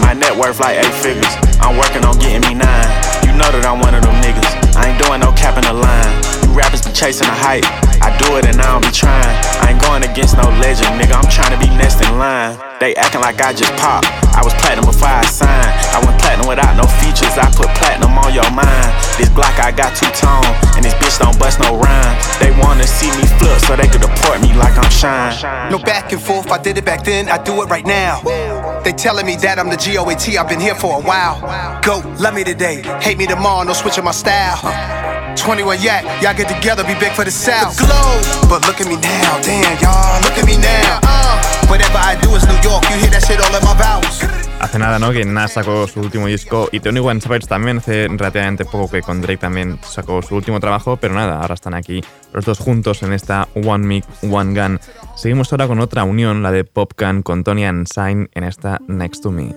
My 0.03 0.11
net 0.11 0.35
worth 0.35 0.59
like 0.59 0.75
eight 0.75 0.95
figures. 0.99 1.31
I'm 1.63 1.79
working 1.79 2.03
on 2.03 2.19
getting 2.19 2.43
me 2.43 2.59
nine. 2.59 3.26
Know 3.37 3.53
that 3.53 3.69
I'm 3.69 3.77
one 3.77 3.93
of 3.93 4.01
them 4.01 4.17
niggas. 4.17 4.49
I 4.73 4.89
ain't 4.89 4.97
doing 4.97 5.21
no 5.21 5.29
cap 5.37 5.61
in 5.61 5.65
the 5.69 5.77
line. 5.77 6.09
You 6.41 6.57
rappers 6.57 6.81
be 6.81 6.89
chasing 6.89 7.29
the 7.29 7.37
hype. 7.37 7.69
I 8.01 8.09
do 8.17 8.33
it 8.41 8.49
and 8.49 8.57
I 8.57 8.65
don't 8.73 8.81
be 8.81 8.89
trying. 8.89 9.29
I 9.61 9.77
ain't 9.77 9.81
going 9.85 10.01
against 10.01 10.33
no 10.33 10.49
legend, 10.57 10.97
nigga. 10.97 11.13
I'm 11.13 11.29
trying 11.29 11.53
to 11.53 11.59
be 11.61 11.69
next 11.77 12.01
in 12.01 12.17
line. 12.17 12.57
They 12.81 12.97
acting 12.97 13.21
like 13.21 13.37
I 13.37 13.53
just 13.53 13.69
popped. 13.77 14.09
I 14.33 14.41
was 14.41 14.57
platinum 14.57 14.89
before 14.89 15.13
I 15.13 15.21
signed. 15.29 15.69
I 15.93 16.01
went 16.01 16.17
platinum 16.17 16.49
without 16.49 16.73
no 16.77 16.89
features. 16.97 17.37
I 17.37 17.45
put 17.53 17.69
platinum 17.77 18.17
on 18.17 18.33
your 18.33 18.49
mind. 18.53 18.89
This 19.21 19.29
Glock 19.29 19.53
I 19.61 19.69
got 19.69 19.93
two 19.93 20.09
tone, 20.17 20.49
and 20.73 20.81
this 20.81 20.97
bitch 20.97 21.21
don't 21.21 21.37
bust 21.37 21.61
no 21.61 21.77
rhyme. 21.77 22.13
They 22.41 22.49
wanna 22.57 22.89
see 22.89 23.13
me 23.21 23.25
flip 23.37 23.56
shine. 24.97 25.71
No 25.71 25.77
back 25.77 26.11
and 26.11 26.21
forth, 26.21 26.51
I 26.51 26.57
did 26.57 26.77
it 26.77 26.85
back 26.85 27.03
then, 27.03 27.29
I 27.29 27.41
do 27.41 27.61
it 27.61 27.69
right 27.69 27.85
now. 27.85 28.21
They 28.83 28.91
telling 28.91 29.25
me 29.25 29.35
that 29.37 29.59
I'm 29.59 29.69
the 29.69 29.77
GOAT, 29.77 30.37
I've 30.37 30.49
been 30.49 30.59
here 30.59 30.75
for 30.75 30.99
a 30.99 31.01
while. 31.01 31.39
Go, 31.81 32.01
love 32.19 32.33
me 32.33 32.43
today, 32.43 32.81
hate 33.01 33.17
me 33.17 33.27
tomorrow, 33.27 33.63
no 33.63 33.73
switching 33.73 34.03
my 34.03 34.11
style. 34.11 34.57
21 35.37 35.81
yak, 35.81 36.03
y'all 36.21 36.33
get 36.33 36.49
together, 36.49 36.83
be 36.83 36.97
big 36.99 37.13
for 37.13 37.23
the 37.23 37.31
South. 37.31 37.77
The 37.77 37.85
globe, 37.85 38.49
but 38.49 38.65
look 38.65 38.81
at 38.81 38.87
me 38.87 38.97
now, 38.97 39.39
damn 39.41 39.77
y'all, 39.79 40.21
look 40.23 40.37
at 40.37 40.45
me 40.45 40.57
now. 40.57 40.99
Uh, 41.03 41.67
whatever 41.67 41.97
I 41.97 42.19
do 42.21 42.33
is 42.35 42.45
New 42.47 42.59
York, 42.65 42.83
you 42.89 42.97
hear 42.97 43.11
that 43.11 43.23
shit 43.23 43.39
all 43.39 43.53
in 43.53 43.63
my 43.63 43.77
vowels. 43.77 44.46
Hace 44.59 44.79
nada, 44.79 44.99
¿no? 44.99 45.11
Que 45.11 45.23
Nas 45.23 45.53
sacó 45.53 45.87
su 45.87 45.99
último 45.99 46.27
disco 46.27 46.67
y 46.71 46.79
Tony 46.79 46.99
One 46.99 47.21
Savage 47.21 47.47
también 47.47 47.77
hace 47.77 48.07
relativamente 48.09 48.65
poco 48.65 48.89
que 48.89 49.01
con 49.01 49.21
Drake 49.21 49.37
también 49.37 49.79
sacó 49.83 50.21
su 50.21 50.35
último 50.35 50.59
trabajo, 50.59 50.97
pero 50.97 51.13
nada, 51.13 51.39
ahora 51.39 51.53
están 51.53 51.73
aquí 51.73 52.03
los 52.33 52.43
dos 52.43 52.59
juntos 52.59 53.03
en 53.03 53.13
esta 53.13 53.47
One 53.53 53.85
Mic, 53.85 54.05
One 54.23 54.59
Gun. 54.59 54.79
Seguimos 55.15 55.51
ahora 55.53 55.67
con 55.67 55.79
otra 55.79 56.03
unión, 56.03 56.43
la 56.43 56.51
de 56.51 56.63
Popcan 56.63 57.21
con 57.21 57.43
Tony 57.43 57.65
and 57.65 57.87
Sign 57.87 58.29
en 58.33 58.43
esta 58.43 58.79
Next 58.87 59.23
to 59.23 59.31
Me. 59.31 59.53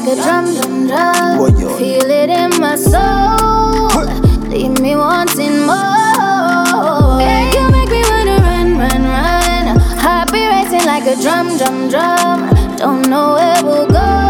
Like 0.00 0.12
a 0.12 0.22
drum, 0.22 0.54
drum, 0.54 0.86
drum. 0.86 1.76
Feel 1.76 2.10
it 2.10 2.30
in 2.30 2.60
my 2.60 2.76
soul. 2.76 4.04
Leave 4.48 4.80
me 4.80 4.94
wanting 4.94 5.66
more. 5.66 7.20
You 7.52 7.68
make 7.70 7.90
me 7.90 8.02
wanna 8.08 8.38
run, 8.40 8.78
run, 8.78 9.02
run. 9.02 9.76
Heart 9.98 10.30
be 10.32 10.46
racing 10.46 10.86
like 10.86 11.06
a 11.06 11.20
drum, 11.20 11.56
drum, 11.58 11.88
drum. 11.88 12.76
Don't 12.76 13.08
know 13.08 13.34
where 13.34 13.64
we'll 13.64 13.88
go. 13.88 14.27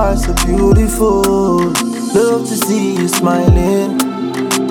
Are 0.00 0.16
so 0.16 0.32
beautiful. 0.46 1.58
Love 2.16 2.42
to 2.48 2.56
see 2.66 2.94
you 2.96 3.06
smiling. 3.06 3.98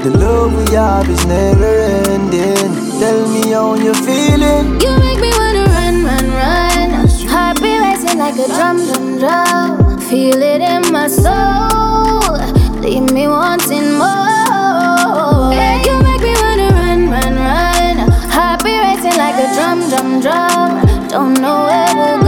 The 0.04 0.12
love 0.18 0.52
we 0.58 0.66
have 0.74 1.08
is 1.08 1.24
never 1.28 1.74
ending. 2.16 2.72
Tell 3.00 3.22
me 3.34 3.52
how 3.52 3.76
you're 3.76 4.02
feeling. 4.10 4.66
You 4.84 4.92
make 5.06 5.20
me 5.26 5.32
wanna 5.40 5.66
run, 5.78 5.96
run, 6.10 6.26
run. 6.42 6.90
Heart 7.34 7.62
be 7.62 7.72
racing 7.86 8.18
like 8.18 8.40
a 8.46 8.48
drum, 8.56 8.78
drum, 8.88 9.08
drum. 9.22 10.00
Feel 10.10 10.42
it 10.54 10.62
in 10.74 10.84
my 10.92 11.08
soul. 11.08 12.34
Leave 12.82 13.12
me 13.14 13.28
wanting 13.28 13.90
more. 14.02 15.54
You 15.88 15.96
make 16.08 16.24
me 16.28 16.34
wanna 16.44 16.70
run, 16.82 17.02
run, 17.16 17.34
run. 17.48 17.96
Heart 18.36 18.64
be 18.64 18.74
racing 18.88 19.18
like 19.24 19.38
a 19.46 19.48
drum, 19.56 19.80
drum, 19.92 20.10
drum. 20.26 21.08
Don't 21.08 21.36
know 21.44 21.58
where 21.70 21.94
we'll 22.00 22.19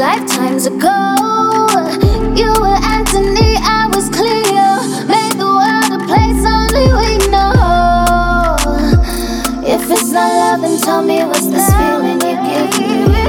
lifetimes 0.00 0.64
ago. 0.64 0.96
You 2.34 2.48
were 2.56 2.80
Anthony, 2.96 3.52
I 3.60 3.84
was 3.92 4.08
Cleo. 4.08 4.80
Made 5.04 5.36
the 5.36 5.44
world 5.44 5.92
a 5.92 6.00
place 6.08 6.40
only 6.56 6.88
we 7.00 7.08
know. 7.28 8.56
If 9.62 9.90
it's 9.90 10.10
not 10.10 10.32
love, 10.40 10.62
then 10.62 10.80
tell 10.80 11.02
me 11.02 11.22
what's 11.24 11.48
this 11.48 11.68
feeling 11.76 12.18
you 12.24 12.36
give 12.48 12.70
me? 12.80 13.28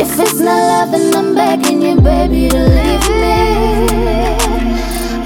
If 0.00 0.10
it's 0.20 0.38
not 0.38 0.62
love, 0.70 0.92
then 0.92 1.12
I'm 1.12 1.34
begging 1.34 1.82
you, 1.82 2.00
baby, 2.00 2.48
to 2.48 2.62
leave 2.78 3.08
me. 3.22 3.38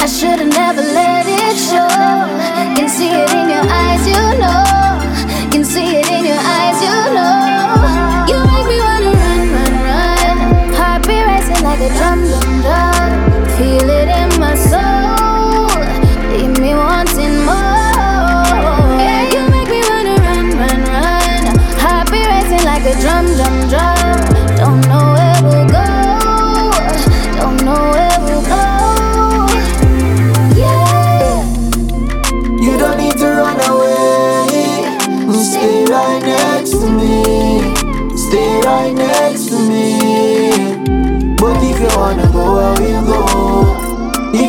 I 0.01 0.07
should've 0.07 0.49
never 0.49 0.81
let 0.81 1.27
it 1.29 1.57
show. 1.69 1.93
Can 2.75 2.88
see 2.88 3.12
it 3.12 3.31
in 3.31 3.51
your 3.51 3.67
eyes, 3.69 4.05
you 4.09 4.25
know. 4.41 5.53
Can 5.53 5.62
see 5.62 5.97
it 6.01 6.09
in 6.09 6.25
your 6.25 6.41
eyes, 6.41 6.81
you 6.83 7.15
know. 7.15 7.52
Racing 11.93 12.63
like 12.63 12.89
a 12.89 12.92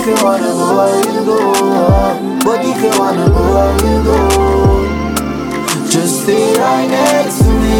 You 0.06 0.16
wanna 0.22 0.52
go, 0.52 0.82
I 0.82 1.00
will 1.00 1.24
go. 1.24 1.40
But 2.44 2.60
if 2.66 2.76
you 2.84 2.92
wanna 3.00 3.30
go, 3.30 3.44
I 3.56 3.72
will 3.82 4.04
go. 4.04 4.20
Just 5.90 6.24
stay 6.24 6.60
right 6.60 6.90
next 6.90 7.38
to 7.40 7.50
me. 7.64 7.80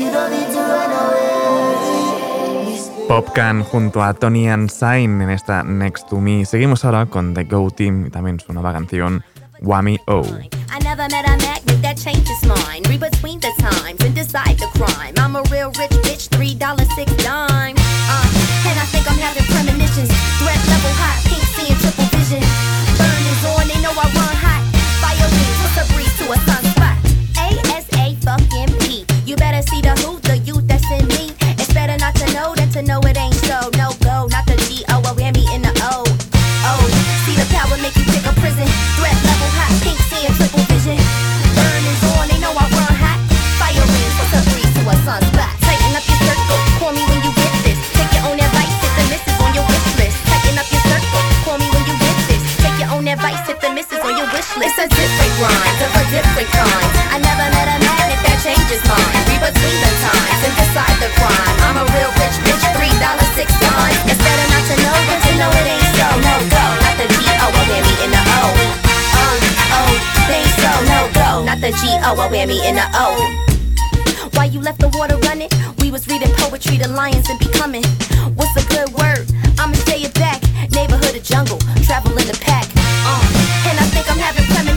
You 0.00 0.10
don't 0.10 0.30
need 0.32 0.50
to 0.50 0.58
run 0.58 0.90
away. 0.90 1.28
Popcan 3.06 3.62
junto 3.62 4.02
a 4.02 4.14
Tony 4.14 4.48
and 4.48 4.68
Sign 4.68 5.22
en 5.22 5.30
esta 5.30 5.62
Next 5.62 6.08
to 6.08 6.16
Me. 6.20 6.44
Seguimos 6.44 6.84
ahora 6.84 7.06
con 7.06 7.34
The 7.34 7.44
Go 7.44 7.70
Team 7.70 8.06
y 8.06 8.10
también 8.10 8.40
su 8.40 8.52
nueva 8.52 8.72
canción 8.72 9.22
Whammy 9.62 10.00
O. 10.08 10.24
I 10.24 10.80
never 10.82 11.08
met 11.08 11.24
a 11.24 11.36
magnet 11.36 11.80
that 11.82 11.96
changes 11.96 12.42
mine. 12.42 12.82
Read 12.88 12.98
between 12.98 13.38
the 13.38 13.52
times 13.58 14.04
and 14.04 14.12
decide 14.12 14.58
the 14.58 14.66
crime. 14.74 15.14
I'm 15.18 15.36
a 15.36 15.42
real 15.52 15.70
rich 15.78 15.92
bitch, 16.02 16.28
three 16.30 16.56
dollars 16.56 16.88
six 16.96 17.12
dime. 17.22 17.77
I'm 19.08 19.18
having 19.18 19.44
premonitions. 19.44 20.10
Threat 20.38 20.60
level 20.68 20.92
hot, 21.00 21.27
grind 55.38 55.78
of 55.86 55.92
a 55.94 56.04
different 56.10 56.50
kind. 56.50 56.90
I 57.14 57.16
never 57.22 57.46
met 57.54 57.70
a 57.70 57.78
magnet 57.78 58.20
that 58.26 58.38
changes 58.42 58.82
mine. 58.90 59.06
Read 59.30 59.38
between 59.38 59.78
the 59.78 59.92
times 60.02 60.40
and 60.42 60.54
decide 60.58 60.96
the 60.98 61.10
crime. 61.14 61.54
I'm 61.62 61.78
a 61.78 61.86
real 61.94 62.10
rich 62.18 62.36
bitch, 62.42 62.64
three 62.74 62.94
dollars 62.98 63.30
six 63.38 63.48
dimes. 63.62 64.02
It's 64.10 64.18
better 64.18 64.46
not 64.50 64.64
to 64.66 64.74
know 64.82 64.98
than 65.06 65.18
to 65.22 65.32
know 65.38 65.50
it 65.62 65.66
ain't 65.70 65.90
so. 65.94 66.08
No 66.26 66.34
go, 66.50 66.64
not 66.82 66.94
the 66.98 67.06
G 67.06 67.22
O, 67.22 67.46
a 67.54 67.62
whammy 67.70 67.94
in 68.02 68.10
the 68.10 68.18
O. 68.18 68.42
Oh, 69.14 69.38
oh, 69.78 69.92
it 70.26 70.42
ain't 70.42 70.54
so. 70.58 70.72
No 70.90 71.00
go, 71.14 71.30
not 71.46 71.58
the 71.62 71.70
G 71.70 71.82
O, 72.02 72.10
a 72.18 72.26
whammy 72.26 72.58
in 72.66 72.74
the 72.74 72.86
O. 72.98 73.06
Why 74.34 74.50
you 74.50 74.58
left 74.58 74.82
the 74.82 74.90
water 74.98 75.18
running? 75.30 75.50
We 75.78 75.90
was 75.94 76.06
reading 76.10 76.34
poetry, 76.34 76.78
the 76.78 76.90
lions 76.90 77.30
and 77.30 77.38
becoming. 77.38 77.86
What's 78.34 78.54
a 78.58 78.66
good 78.74 78.90
word? 78.90 79.30
I'ma 79.58 79.78
say 79.86 80.02
it 80.02 80.14
back. 80.14 80.42
Neighborhood 80.74 81.14
or 81.14 81.22
jungle, 81.22 81.58
travel 81.86 82.10
in 82.18 82.26
the 82.26 82.38
pack. 82.42 82.66
Uh, 83.06 83.22
and 83.70 83.78
I 83.78 83.86
think 83.94 84.10
I'm 84.10 84.18
having 84.18 84.44
premonitions. 84.44 84.67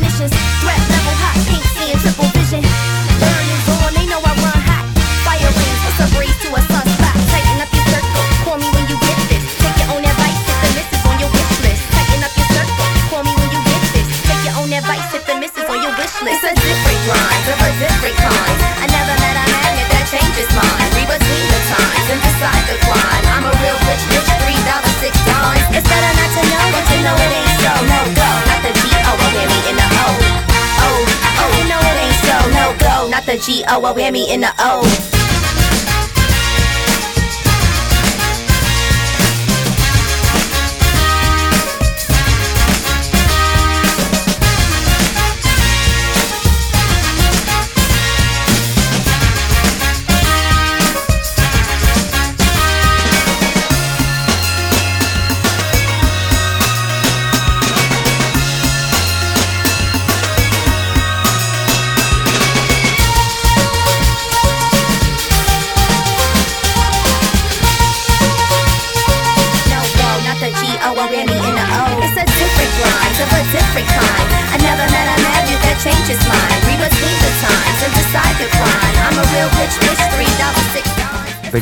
The 33.32 33.38
G 33.38 33.64
O, 33.70 33.86
a 33.86 33.94
whammy 33.94 34.28
in 34.28 34.42
the 34.42 34.54
O. 34.60 35.21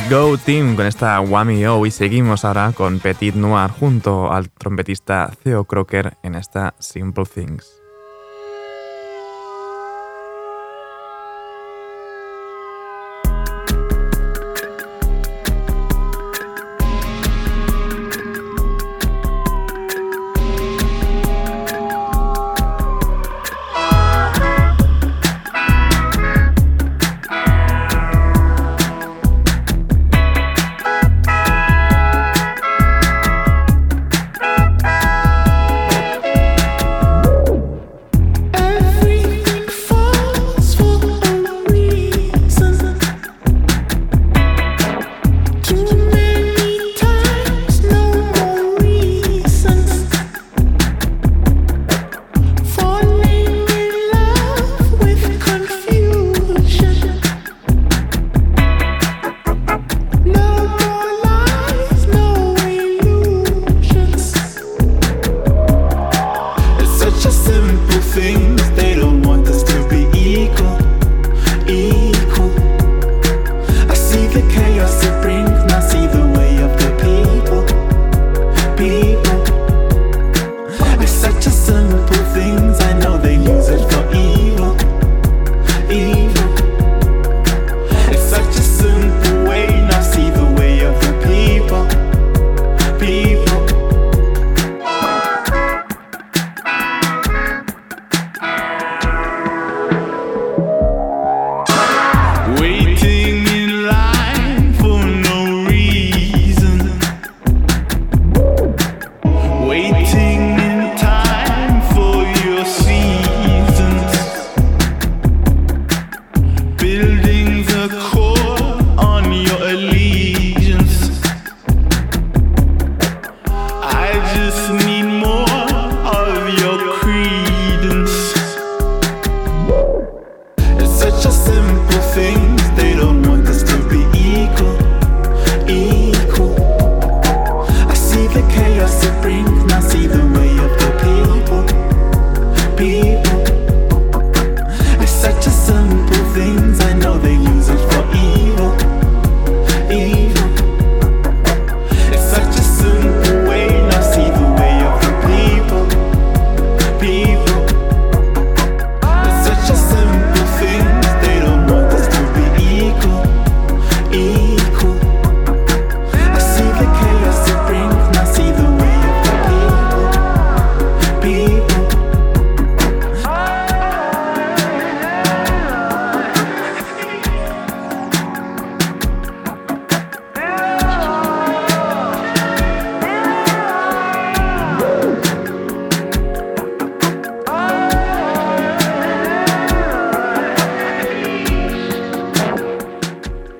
Go 0.07 0.37
Team 0.37 0.75
con 0.75 0.85
esta 0.85 1.19
Whammy 1.19 1.65
O 1.65 1.85
y 1.85 1.91
seguimos 1.91 2.45
ahora 2.45 2.71
con 2.75 2.99
Petit 2.99 3.35
Noir 3.35 3.71
junto 3.71 4.31
al 4.31 4.49
trompetista 4.51 5.31
Theo 5.43 5.65
Crocker 5.65 6.17
en 6.23 6.35
esta 6.35 6.75
Simple 6.79 7.25
Things. 7.25 7.78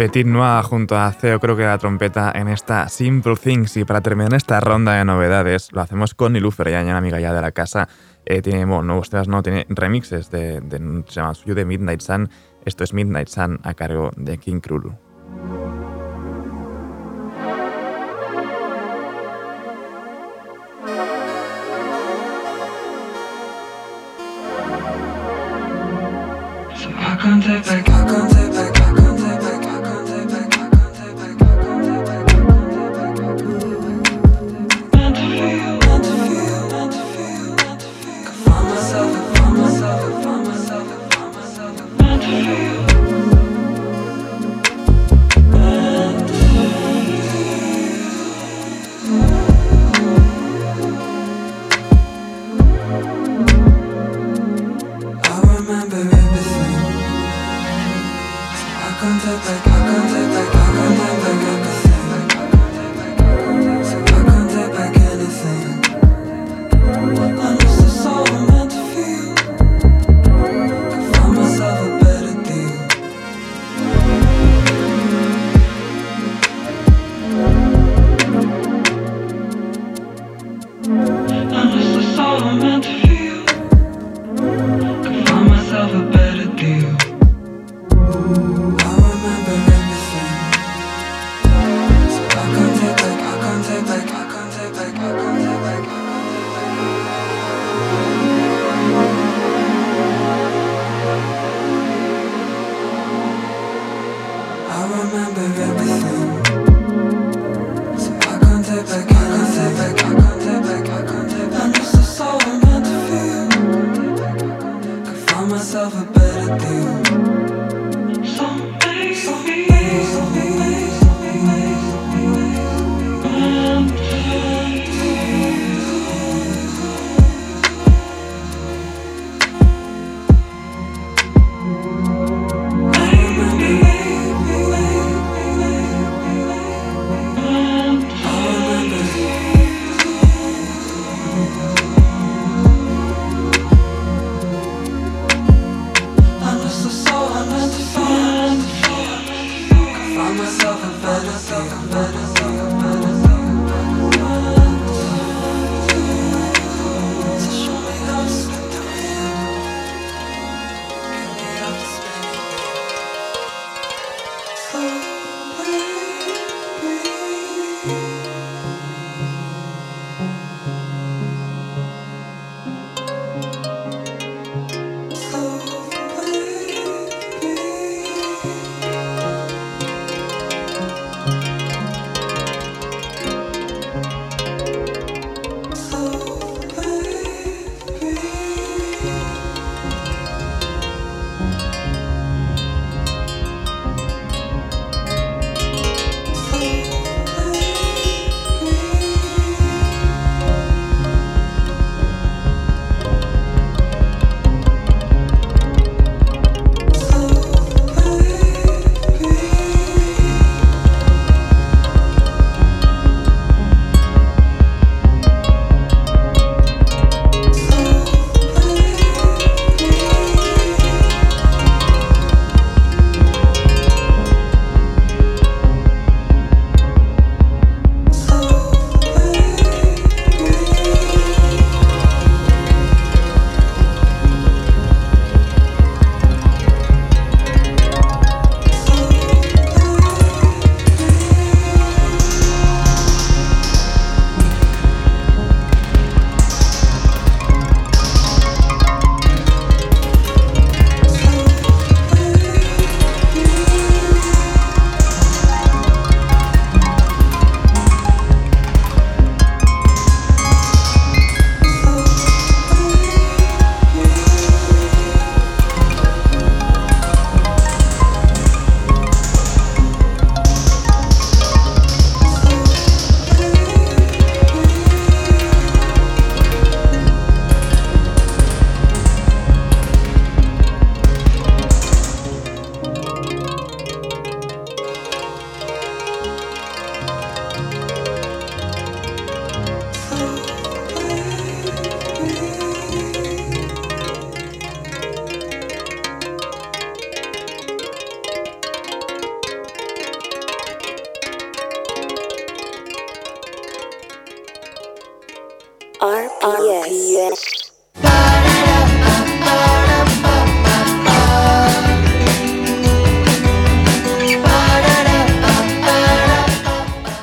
Petit 0.10 0.26
junto 0.64 0.98
a 0.98 1.12
Ceo 1.12 1.40
creo 1.40 1.56
que 1.56 1.62
la 1.62 1.78
trompeta 1.78 2.32
en 2.34 2.48
esta 2.48 2.90
Simple 2.90 3.36
Things. 3.36 3.78
Y 3.78 3.86
para 3.86 4.02
terminar 4.02 4.34
esta 4.34 4.60
ronda 4.60 4.94
de 4.94 5.06
novedades 5.06 5.72
lo 5.72 5.82
hacemos 5.82 6.16
con 6.16 6.34
Nilu 6.34 6.50
Ferriaña, 6.50 6.90
una 6.90 6.98
amiga 6.98 7.20
ya 7.20 7.32
de 7.32 7.40
la 7.40 7.52
casa, 7.52 7.88
eh, 8.26 8.42
tiene 8.42 8.66
bueno, 8.66 8.82
nuevos 8.82 9.12
temas, 9.12 9.28
no, 9.28 9.44
tiene 9.44 9.68
remixes 9.70 10.32
de, 10.32 10.62
de, 10.62 11.04
suyo 11.36 11.54
de 11.54 11.64
Midnight 11.64 12.02
Sun, 12.02 12.28
esto 12.66 12.84
es 12.84 12.92
Midnight 12.92 13.28
Sun 13.28 13.60
a 13.62 13.76
cargo 13.76 14.10
de 14.18 14.40
King 14.40 14.62
Krulu. 14.62 14.98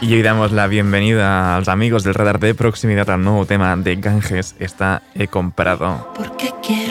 Y 0.07 0.15
hoy 0.15 0.23
damos 0.23 0.53
la 0.53 0.69
bienvenida 0.69 1.57
a 1.57 1.59
los 1.59 1.67
amigos 1.67 2.05
del 2.05 2.15
radar 2.15 2.39
de 2.39 2.55
proximidad 2.55 3.11
al 3.11 3.25
nuevo 3.25 3.45
tema 3.45 3.75
de 3.75 3.97
Ganges, 3.97 4.55
está 4.61 5.03
He 5.17 5.27
comprado. 5.27 6.13
Porque 6.15 6.53
quiero 6.63 6.86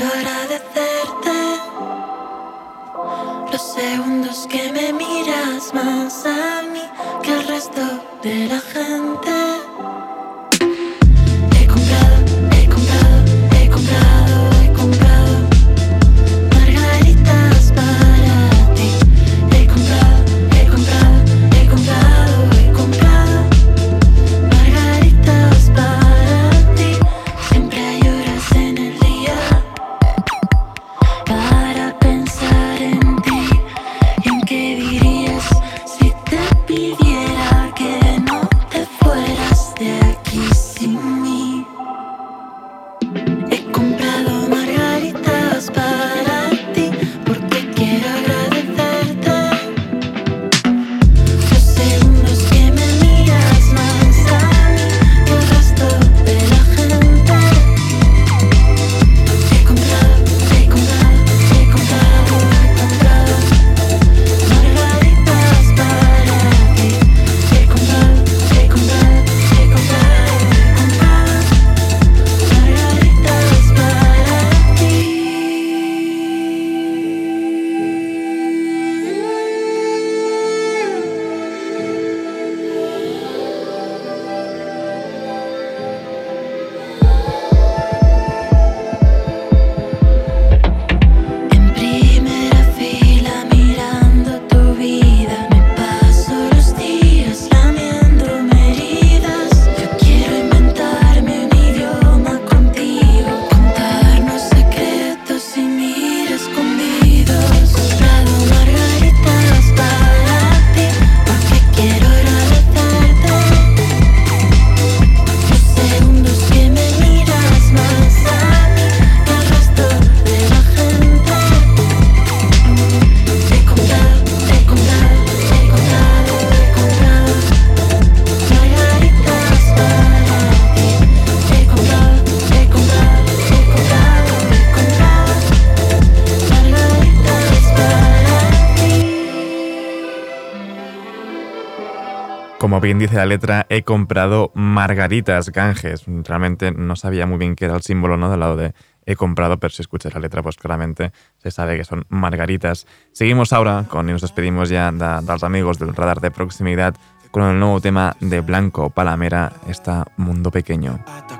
dice 143.15 143.19
la 143.19 143.25
letra, 143.25 143.65
he 143.69 143.83
comprado 143.83 144.51
margaritas 144.55 145.49
Ganges. 145.49 146.03
Realmente 146.05 146.71
no 146.71 146.97
sabía 146.97 147.25
muy 147.25 147.37
bien 147.37 147.55
qué 147.55 147.65
era 147.65 147.75
el 147.75 147.81
símbolo, 147.81 148.17
¿no? 148.17 148.29
Del 148.29 148.41
lado 148.41 148.57
de 148.57 148.73
he 149.05 149.15
comprado, 149.15 149.57
pero 149.57 149.71
si 149.71 149.81
escuchas 149.81 150.13
la 150.13 150.19
letra, 150.19 150.43
pues 150.43 150.57
claramente 150.57 151.11
se 151.37 151.49
sabe 151.49 151.77
que 151.77 151.85
son 151.85 152.05
margaritas. 152.09 152.87
Seguimos 153.13 153.53
ahora 153.53 153.85
con, 153.87 154.09
y 154.09 154.11
nos 154.11 154.21
despedimos 154.21 154.69
ya 154.69 154.91
de, 154.91 155.25
dels 155.25 155.43
amigos 155.43 155.79
del 155.79 155.95
radar 155.95 156.19
de 156.19 156.31
proximidad, 156.31 156.95
con 157.31 157.43
el 157.43 157.59
nuevo 157.59 157.79
tema 157.79 158.17
de 158.19 158.41
Blanco 158.41 158.89
Palamera, 158.89 159.53
esta 159.69 160.05
Mundo 160.17 160.51
Pequeño. 160.51 160.99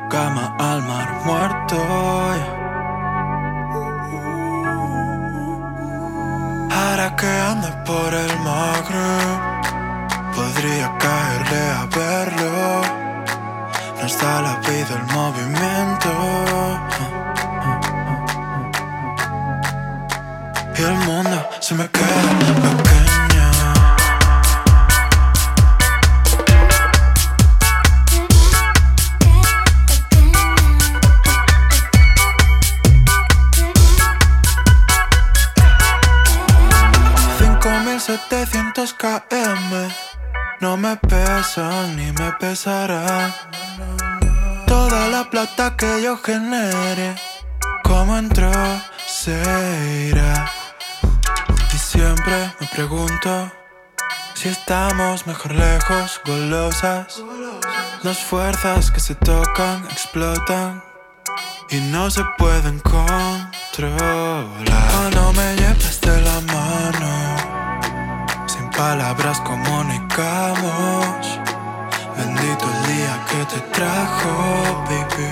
cama 0.09 0.55
al 0.59 0.81
mar 0.83 1.09
muerto. 1.25 1.75
Ahora 6.71 7.15
que 7.15 7.27
por 7.85 8.13
el 8.13 8.39
Magreb, 8.39 9.54
podría 10.55 10.97
caerle 10.97 11.61
a 11.71 11.85
verlo. 11.85 12.81
No 13.99 14.05
está 14.05 14.41
la 14.41 14.55
vida 14.59 14.95
el 14.95 15.05
movimiento. 15.13 16.11
Y 20.77 20.81
el 20.81 20.95
mundo 21.07 21.49
se 21.59 21.75
me 21.75 21.89
queda 21.89 22.39
pequeño. 22.39 23.05
Km 38.97 40.14
No 40.59 40.77
me 40.77 40.95
pesan 40.97 41.95
ni 41.95 42.11
me 42.11 42.31
pesarán 42.39 43.33
Toda 44.67 45.07
la 45.09 45.29
plata 45.29 45.75
que 45.75 46.01
yo 46.01 46.17
genere 46.17 47.15
Como 47.83 48.17
entró 48.17 48.51
se 49.05 50.09
irá 50.09 50.49
Y 51.73 51.77
siempre 51.77 52.53
me 52.59 52.67
pregunto 52.67 53.51
Si 54.33 54.49
estamos 54.49 55.27
mejor 55.27 55.53
lejos, 55.53 56.21
golosas. 56.25 57.23
Las 58.03 58.19
fuerzas 58.19 58.91
que 58.91 58.99
se 58.99 59.15
tocan 59.15 59.85
explotan 59.85 60.83
y 61.69 61.79
no 61.79 62.09
se 62.11 62.23
pueden 62.37 62.79
controlar. 62.79 64.45
Cuando 64.91 65.33
me 65.33 65.55
llevas 65.55 65.99
de 66.01 66.21
la 66.21 66.39
mano, 66.41 67.34
palabras 68.77 69.39
comunicamos. 69.41 71.39
Bendito 72.17 72.65
el 72.73 72.95
día 72.95 73.25
que 73.29 73.45
te 73.53 73.59
trajo, 73.71 74.31
baby. 74.89 75.31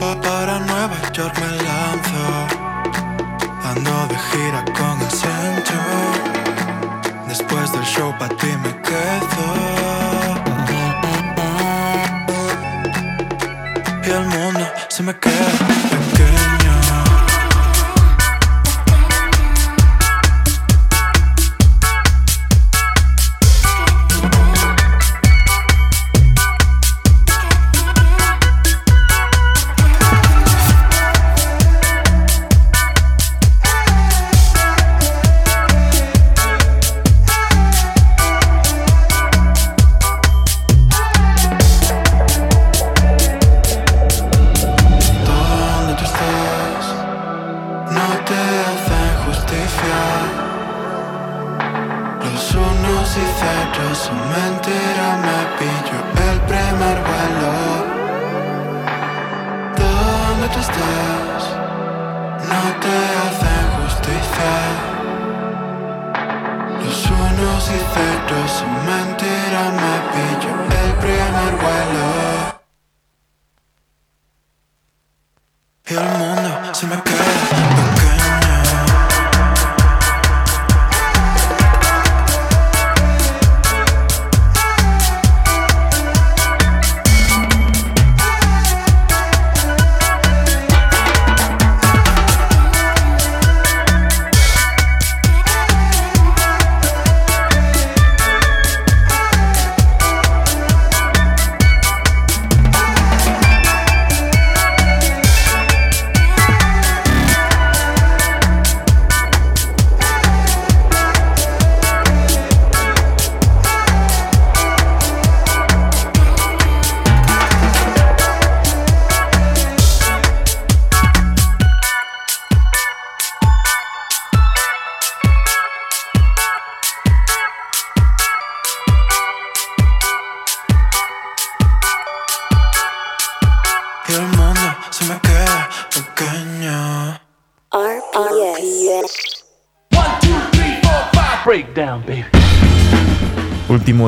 Pa- 0.00 0.20
para 0.20 0.58
Nueva 0.60 0.96
York 1.12 1.34
me 1.40 1.50
lanzo, 1.64 2.24
ando 3.64 4.06
de 4.08 4.18
gira 4.30 4.64
con 4.78 5.00
el 5.00 5.10
centro. 5.10 5.80
Después 7.28 7.72
del 7.72 7.84
show 7.84 8.14
pa' 8.18 8.28
ti 8.28 8.48
me 8.62 8.72
quedo. 8.82 9.46
Y 14.04 14.10
el 14.10 14.26
mundo 14.26 14.66
se 14.88 15.02
me 15.02 15.14
queda 15.18 16.01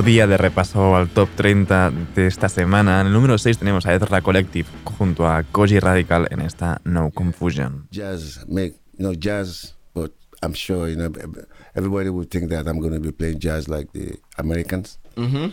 día 0.04 0.26
de 0.26 0.36
repaso 0.36 0.96
al 0.96 1.08
top 1.08 1.28
30 1.36 1.90
de 2.14 2.26
esta 2.26 2.48
semana. 2.48 3.00
En 3.00 3.06
el 3.08 3.12
número 3.12 3.38
6 3.38 3.58
tenemos 3.58 3.86
a 3.86 3.94
Ezra 3.94 4.20
Collective 4.20 4.68
junto 4.84 5.26
a 5.26 5.42
Koji 5.44 5.80
Radical 5.80 6.26
en 6.30 6.40
esta 6.40 6.80
No 6.84 7.10
Confusion. 7.10 7.86
jazz 7.90 8.44
make 8.48 8.74
you 8.98 8.98
know 9.06 9.12
jazz 9.12 9.74
but 9.94 10.12
i'm 10.42 10.54
sure 10.54 10.88
you 10.90 10.96
know 10.96 11.06
ev- 11.06 11.46
everybody 11.74 12.08
would 12.10 12.28
think 12.28 12.48
that 12.50 12.66
i'm 12.68 12.78
going 12.78 12.92
to 12.94 13.00
be 13.00 13.10
playing 13.12 13.38
jazz 13.40 13.66
like 13.68 13.88
the 13.92 14.18
americans 14.36 14.98
Mhm. 15.16 15.52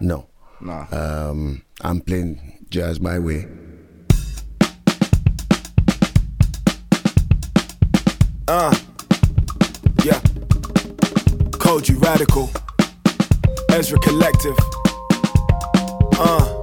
no 0.00 0.28
No. 0.60 0.86
um, 0.92 1.62
i'm 1.82 2.00
playing 2.00 2.38
jazz 2.70 3.00
my 3.00 3.18
way 3.18 3.46
Uh, 8.48 8.74
yeah. 10.04 10.20
Koji 11.58 11.94
Radical. 12.02 12.48
Ezra 13.72 13.98
Collective. 14.00 14.56
Uh. 16.18 16.58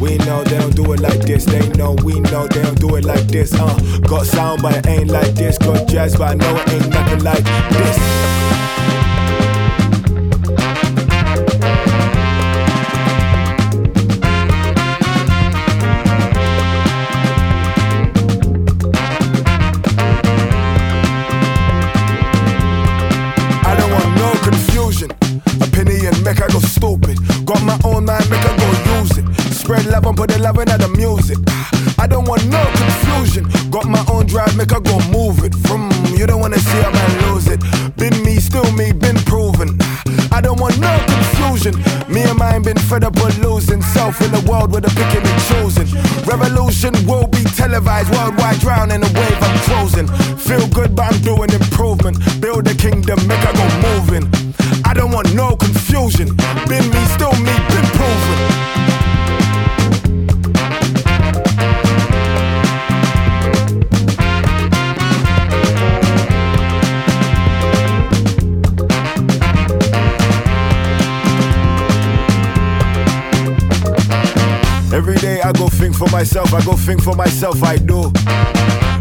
We 0.00 0.16
know 0.18 0.42
they 0.42 0.58
don't 0.58 0.74
do 0.74 0.92
it 0.94 1.00
like 1.00 1.20
this. 1.20 1.44
They 1.44 1.68
know 1.74 1.94
we 2.02 2.20
know 2.20 2.46
they 2.48 2.62
don't 2.62 2.80
do 2.80 2.96
it 2.96 3.04
like 3.04 3.26
this. 3.28 3.52
Uh, 3.52 3.78
got 4.08 4.24
sound, 4.24 4.62
but 4.62 4.74
it 4.76 4.86
ain't 4.86 5.10
like 5.10 5.34
this. 5.34 5.58
Got 5.58 5.86
jazz, 5.86 6.16
but 6.16 6.30
I 6.30 6.34
know 6.34 6.56
it 6.56 6.68
ain't 6.70 6.88
nothing 6.88 7.22
like 7.22 7.44
this. 7.44 8.61
I 34.72 34.80
go 34.80 34.98
move 35.10 35.44
it. 35.44 35.54
From 35.66 35.90
you 36.16 36.26
don't 36.26 36.40
wanna 36.40 36.58
see 36.58 36.80
a 36.80 36.90
man 36.90 37.12
lose 37.26 37.46
it. 37.48 37.60
Been 37.96 38.16
me, 38.24 38.36
still 38.36 38.70
me, 38.72 38.92
been 38.92 39.16
proven. 39.30 39.76
I 40.32 40.40
don't 40.40 40.58
want 40.58 40.78
no 40.80 40.92
confusion. 41.06 41.74
Me 42.08 42.22
and 42.22 42.38
mine 42.38 42.62
been 42.62 42.78
fed 42.78 43.04
up 43.04 43.14
with 43.16 43.38
losing 43.38 43.82
self 43.82 44.20
in 44.22 44.34
a 44.34 44.40
world 44.50 44.72
where 44.72 44.80
the 44.80 44.88
picking 44.88 45.24
and 45.24 45.42
choosing. 45.48 45.88
Revolution 46.24 46.94
will 47.06 47.26
be 47.26 47.44
televised 47.44 48.10
worldwide, 48.10 48.58
drown 48.60 48.90
in 48.90 49.02
a 49.02 49.10
wave 49.12 49.38
I'm 49.42 49.58
frozen. 49.68 50.06
Feel 50.38 50.66
good, 50.68 50.96
but 50.96 51.12
I'm 51.12 51.20
doing 51.20 51.50
improvement. 51.50 51.71
Myself, 76.52 76.54
I 76.54 76.70
go 76.70 76.76
think 76.76 77.02
for 77.02 77.16
myself, 77.16 77.62
I 77.62 77.76
do. 77.76 78.10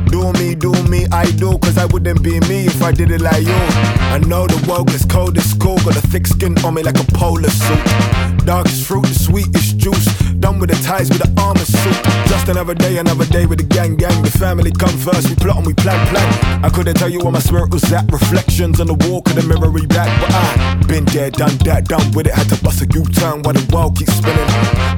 Do 0.09 0.31
me, 0.33 0.55
do 0.55 0.71
me, 0.89 1.05
I 1.11 1.29
do, 1.31 1.57
cause 1.59 1.77
I 1.77 1.85
wouldn't 1.85 2.23
be 2.23 2.39
me 2.41 2.65
if 2.65 2.81
I 2.81 2.91
did 2.91 3.11
it 3.11 3.21
like 3.21 3.45
you. 3.45 3.53
I 3.53 4.19
know 4.27 4.47
the 4.47 4.65
world 4.69 4.87
gets 4.87 5.05
cold, 5.05 5.37
it's 5.37 5.53
cool, 5.53 5.77
got 5.77 5.95
a 5.95 6.07
thick 6.07 6.27
skin 6.27 6.57
on 6.65 6.73
me 6.73 6.83
like 6.83 6.99
a 6.99 7.11
polar 7.13 7.49
suit. 7.49 8.45
Darkest 8.45 8.85
fruit, 8.85 9.05
the 9.05 9.13
sweetest 9.13 9.77
juice. 9.77 10.20
Done 10.51 10.59
with 10.59 10.69
the 10.69 10.83
ties 10.83 11.07
with 11.07 11.19
the 11.19 11.31
armor 11.41 11.63
suit. 11.63 11.95
Just 12.27 12.49
another 12.49 12.75
day, 12.75 12.97
another 12.97 13.23
day 13.23 13.45
with 13.45 13.59
the 13.59 13.63
gang, 13.63 13.95
gang. 13.95 14.21
The 14.21 14.31
family 14.31 14.69
come 14.69 14.91
first, 14.97 15.29
we 15.29 15.35
plot 15.35 15.55
and 15.55 15.65
we 15.65 15.73
plan, 15.73 16.05
plan. 16.07 16.27
I 16.65 16.67
couldn't 16.67 16.95
tell 16.95 17.07
you 17.07 17.19
where 17.19 17.31
my 17.31 17.39
spirit 17.39 17.71
was 17.71 17.89
at. 17.93 18.11
Reflections 18.11 18.81
on 18.81 18.87
the 18.87 18.95
wall, 19.07 19.21
could 19.21 19.37
the 19.37 19.47
read 19.47 19.87
back, 19.87 20.11
but 20.19 20.29
I 20.29 20.75
been 20.87 21.05
there, 21.05 21.31
done 21.31 21.55
that, 21.63 21.87
done 21.87 22.11
with 22.11 22.27
it. 22.27 22.33
Had 22.33 22.49
to 22.49 22.61
bust 22.61 22.81
a 22.81 22.85
U-turn 22.85 23.43
while 23.43 23.53
the 23.53 23.63
world 23.73 23.97
keeps 23.97 24.11
spinning. 24.11 24.49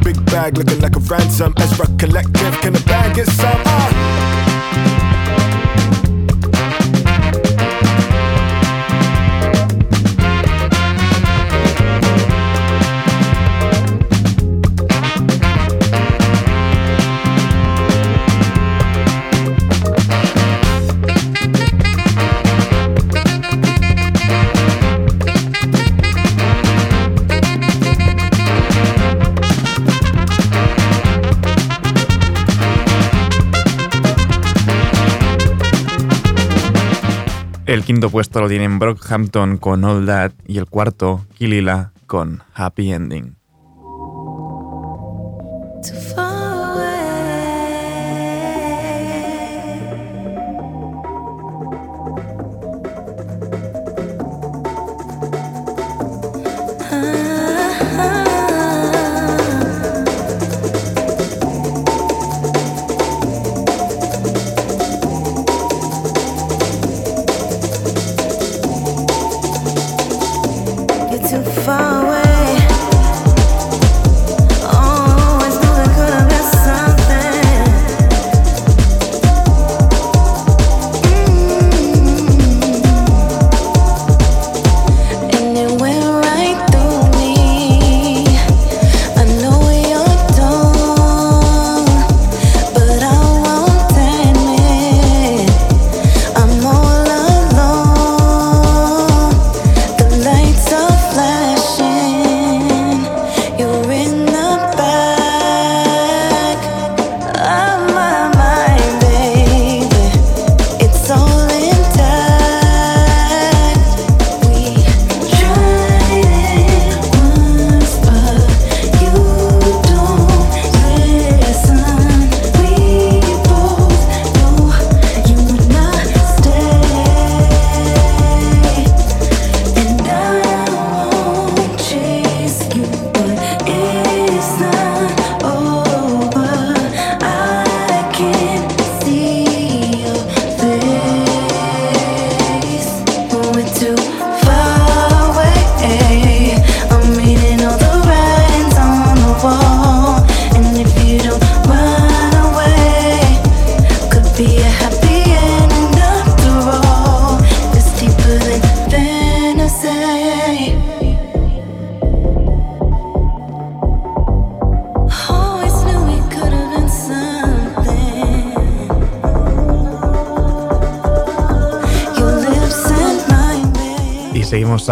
Big 0.02 0.18
bag 0.26 0.58
looking 0.58 0.80
like 0.80 0.96
a 0.96 1.00
ransom. 1.00 1.54
Ezra 1.60 1.86
Collective, 2.00 2.54
can 2.62 2.74
the 2.74 2.84
bag 2.88 3.16
get 3.16 3.28
some? 3.28 3.62
Ah. 3.66 5.13
El 37.84 37.88
quinto 37.88 38.10
puesto 38.10 38.40
lo 38.40 38.48
tienen 38.48 38.80
Brockhampton 38.80 39.58
con 39.58 39.84
All 39.84 40.06
That 40.06 40.32
y 40.48 40.58
el 40.58 40.68
cuarto, 40.68 41.26
Kilila 41.38 41.92
con 42.08 42.42
Happy 42.54 42.94
Ending. 42.94 43.36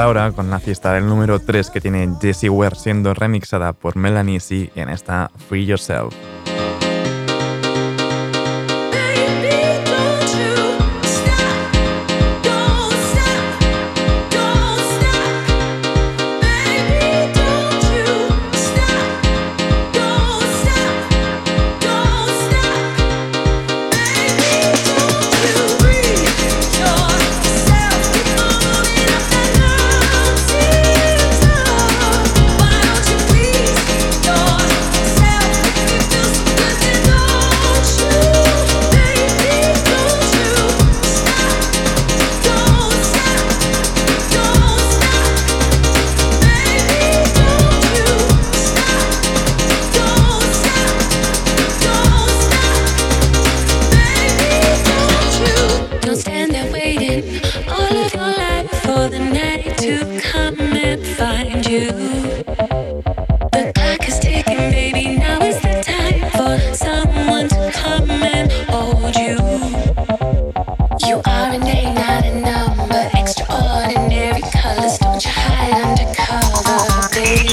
ahora 0.02 0.32
con 0.32 0.50
la 0.50 0.60
fiesta 0.60 0.94
del 0.94 1.06
número 1.06 1.40
3 1.40 1.70
que 1.70 1.80
tiene 1.80 2.10
Jessie 2.20 2.50
Ware 2.50 2.76
siendo 2.76 3.14
remixada 3.14 3.74
por 3.74 3.96
Melanie 3.96 4.40
C 4.40 4.72
en 4.76 4.90
esta 4.90 5.32
Free 5.48 5.66
Yourself. 5.66 6.14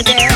baby. 0.05 0.28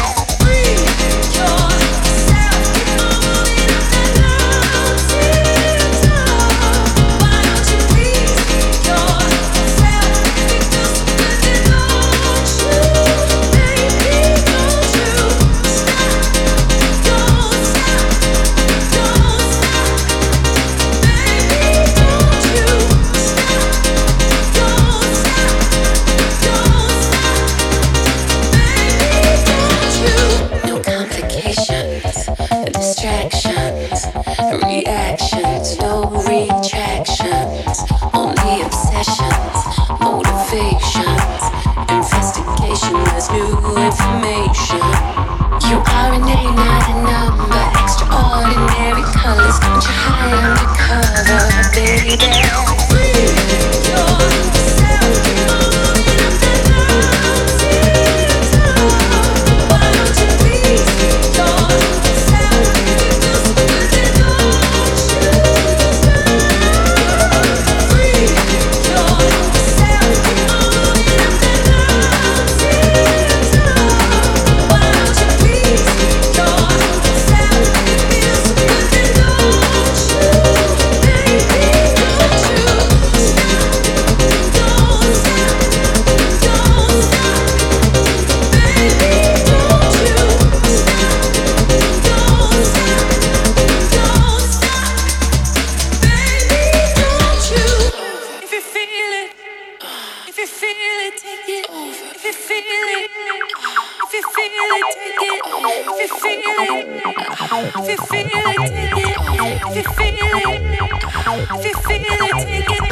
feel 111.82 112.02
it, 112.02 112.46
take 112.46 112.70
it. 112.70 112.82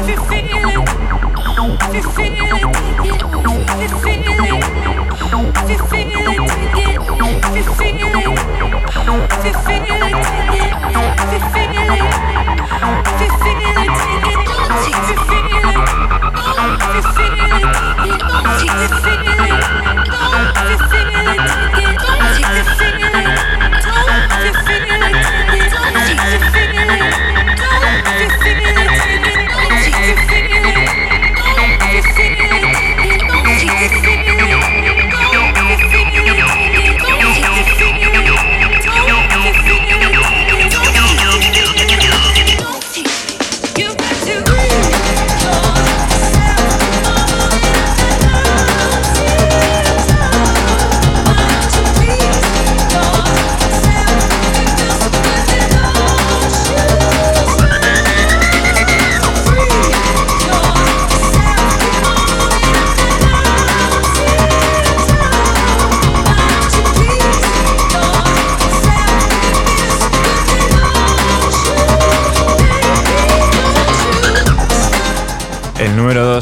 If 0.00 0.08
you 0.08 0.16
feel 0.28 0.68
it, 0.68 1.94
if 1.94 2.04
you 2.04 2.10
feel 2.12 2.44
it. 2.44 2.47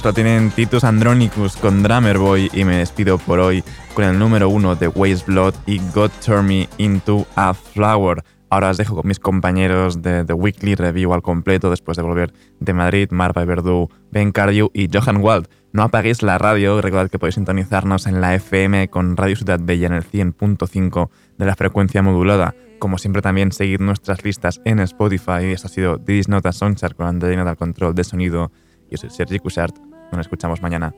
Número 0.07 0.13
2 0.13 0.25
lo 0.25 0.25
tienen 0.25 0.51
Titus 0.53 0.85
Andronicus 0.85 1.57
con 1.57 1.83
Drummer 1.83 2.19
Boy 2.19 2.49
y 2.53 2.65
me 2.65 2.77
despido 2.77 3.19
por 3.19 3.41
hoy 3.41 3.65
con 3.95 4.05
el 4.05 4.17
número 4.17 4.49
1 4.49 4.77
de 4.77 4.87
Waste 4.87 5.25
Blood 5.27 5.55
y 5.67 5.81
God 5.93 6.11
Turn 6.25 6.47
Me 6.47 6.69
Into 6.79 7.27
a 7.35 7.55
Flower. 7.55 8.23
Ahora 8.49 8.71
os 8.71 8.77
dejo 8.77 8.95
con 8.95 9.09
mis 9.09 9.19
compañeros 9.19 10.03
de 10.03 10.25
The 10.25 10.33
Weekly 10.33 10.77
Review 10.77 11.13
al 11.13 11.23
completo 11.23 11.71
después 11.71 11.97
de 11.97 12.05
volver 12.05 12.33
de 12.61 12.73
Madrid, 12.73 13.09
Marva 13.11 13.45
Verdú, 13.45 13.91
Ben 14.13 14.31
Cardew 14.31 14.71
y 14.73 14.89
Johan 14.93 15.17
Wald. 15.17 15.49
No 15.73 15.83
apaguéis 15.83 16.23
la 16.23 16.39
radio, 16.39 16.81
recordad 16.81 17.11
que 17.11 17.19
podéis 17.19 17.35
sintonizarnos 17.35 18.07
en 18.07 18.21
la 18.21 18.37
FM 18.37 18.89
con 18.89 19.17
Radio 19.17 19.35
Ciudad 19.35 19.59
Bella 19.61 19.89
en 19.89 19.95
el 19.95 20.05
100.5 20.05 21.11
de 21.37 21.47
la 21.47 21.57
frecuencia 21.57 22.03
modulada. 22.03 22.55
Como 22.79 22.99
siempre 22.99 23.23
también 23.23 23.51
seguid 23.51 23.81
nuestras 23.81 24.25
listas 24.25 24.61
en 24.65 24.79
Spotify. 24.81 25.47
Esto 25.47 25.67
ha 25.67 25.71
sido 25.71 25.97
Didis 25.97 26.29
Nota 26.29 26.53
Soundchart 26.53 26.97
con 26.97 27.07
Andreina 27.07 27.45
del 27.45 27.57
control 27.57 27.95
de 27.97 28.05
sonido. 28.05 28.53
Yo 28.89 28.99
soy 28.99 29.11
Sergi 29.11 29.41
Cushart. 29.41 29.86
Nos 30.13 30.21
escuchamos 30.21 30.63
mañana. 30.63 30.95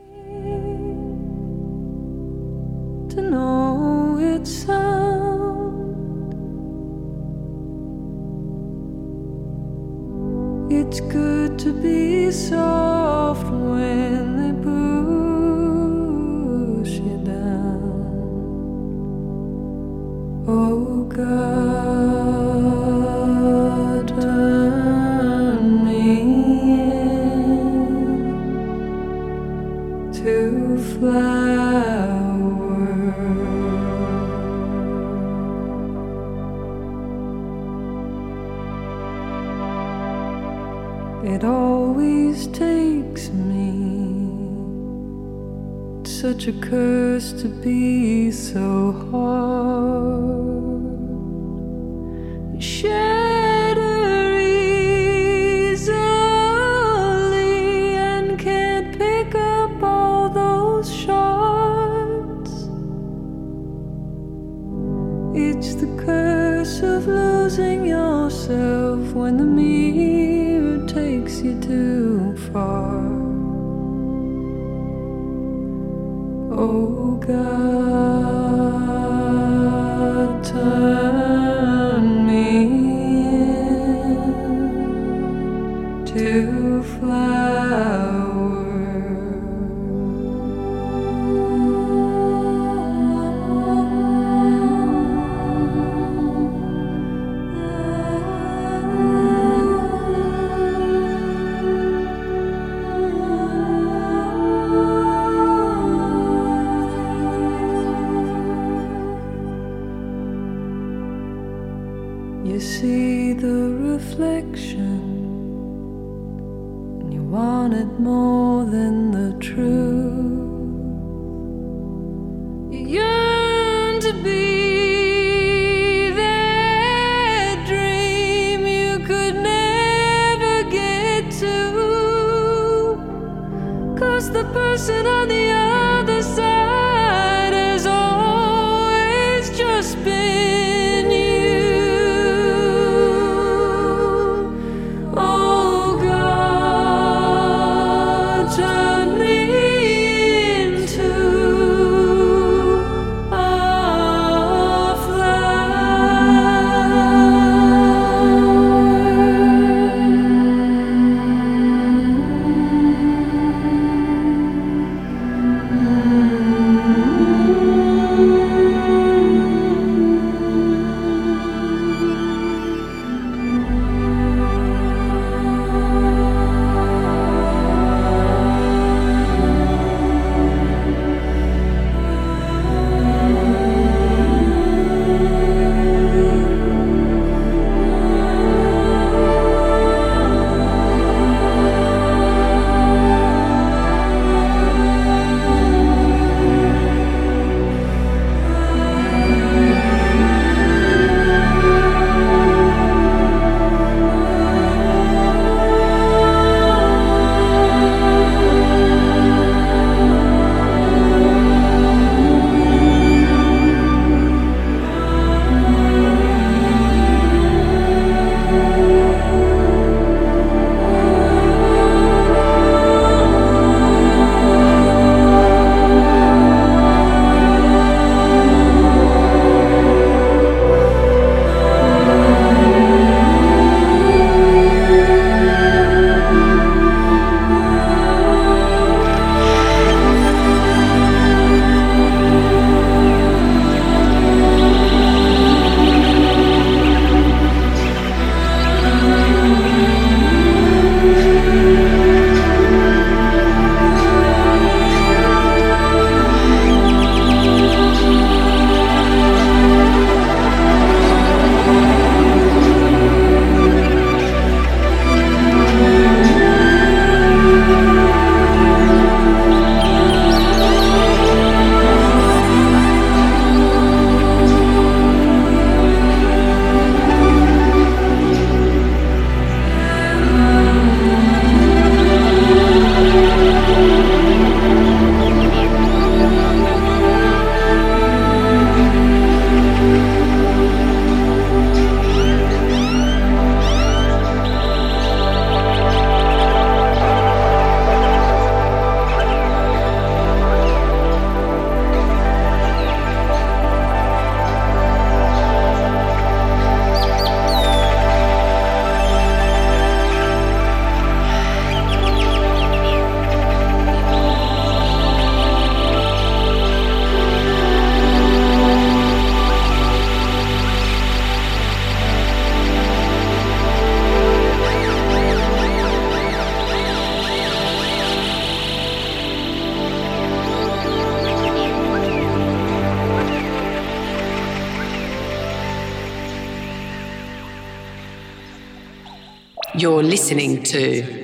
To 3.08 3.22
know 3.22 4.18
its. 4.20 4.66
It's 10.70 11.00
good 11.00 11.58
to 11.60 11.72
be 11.72 12.30
soft 12.30 13.50
when 13.50 14.27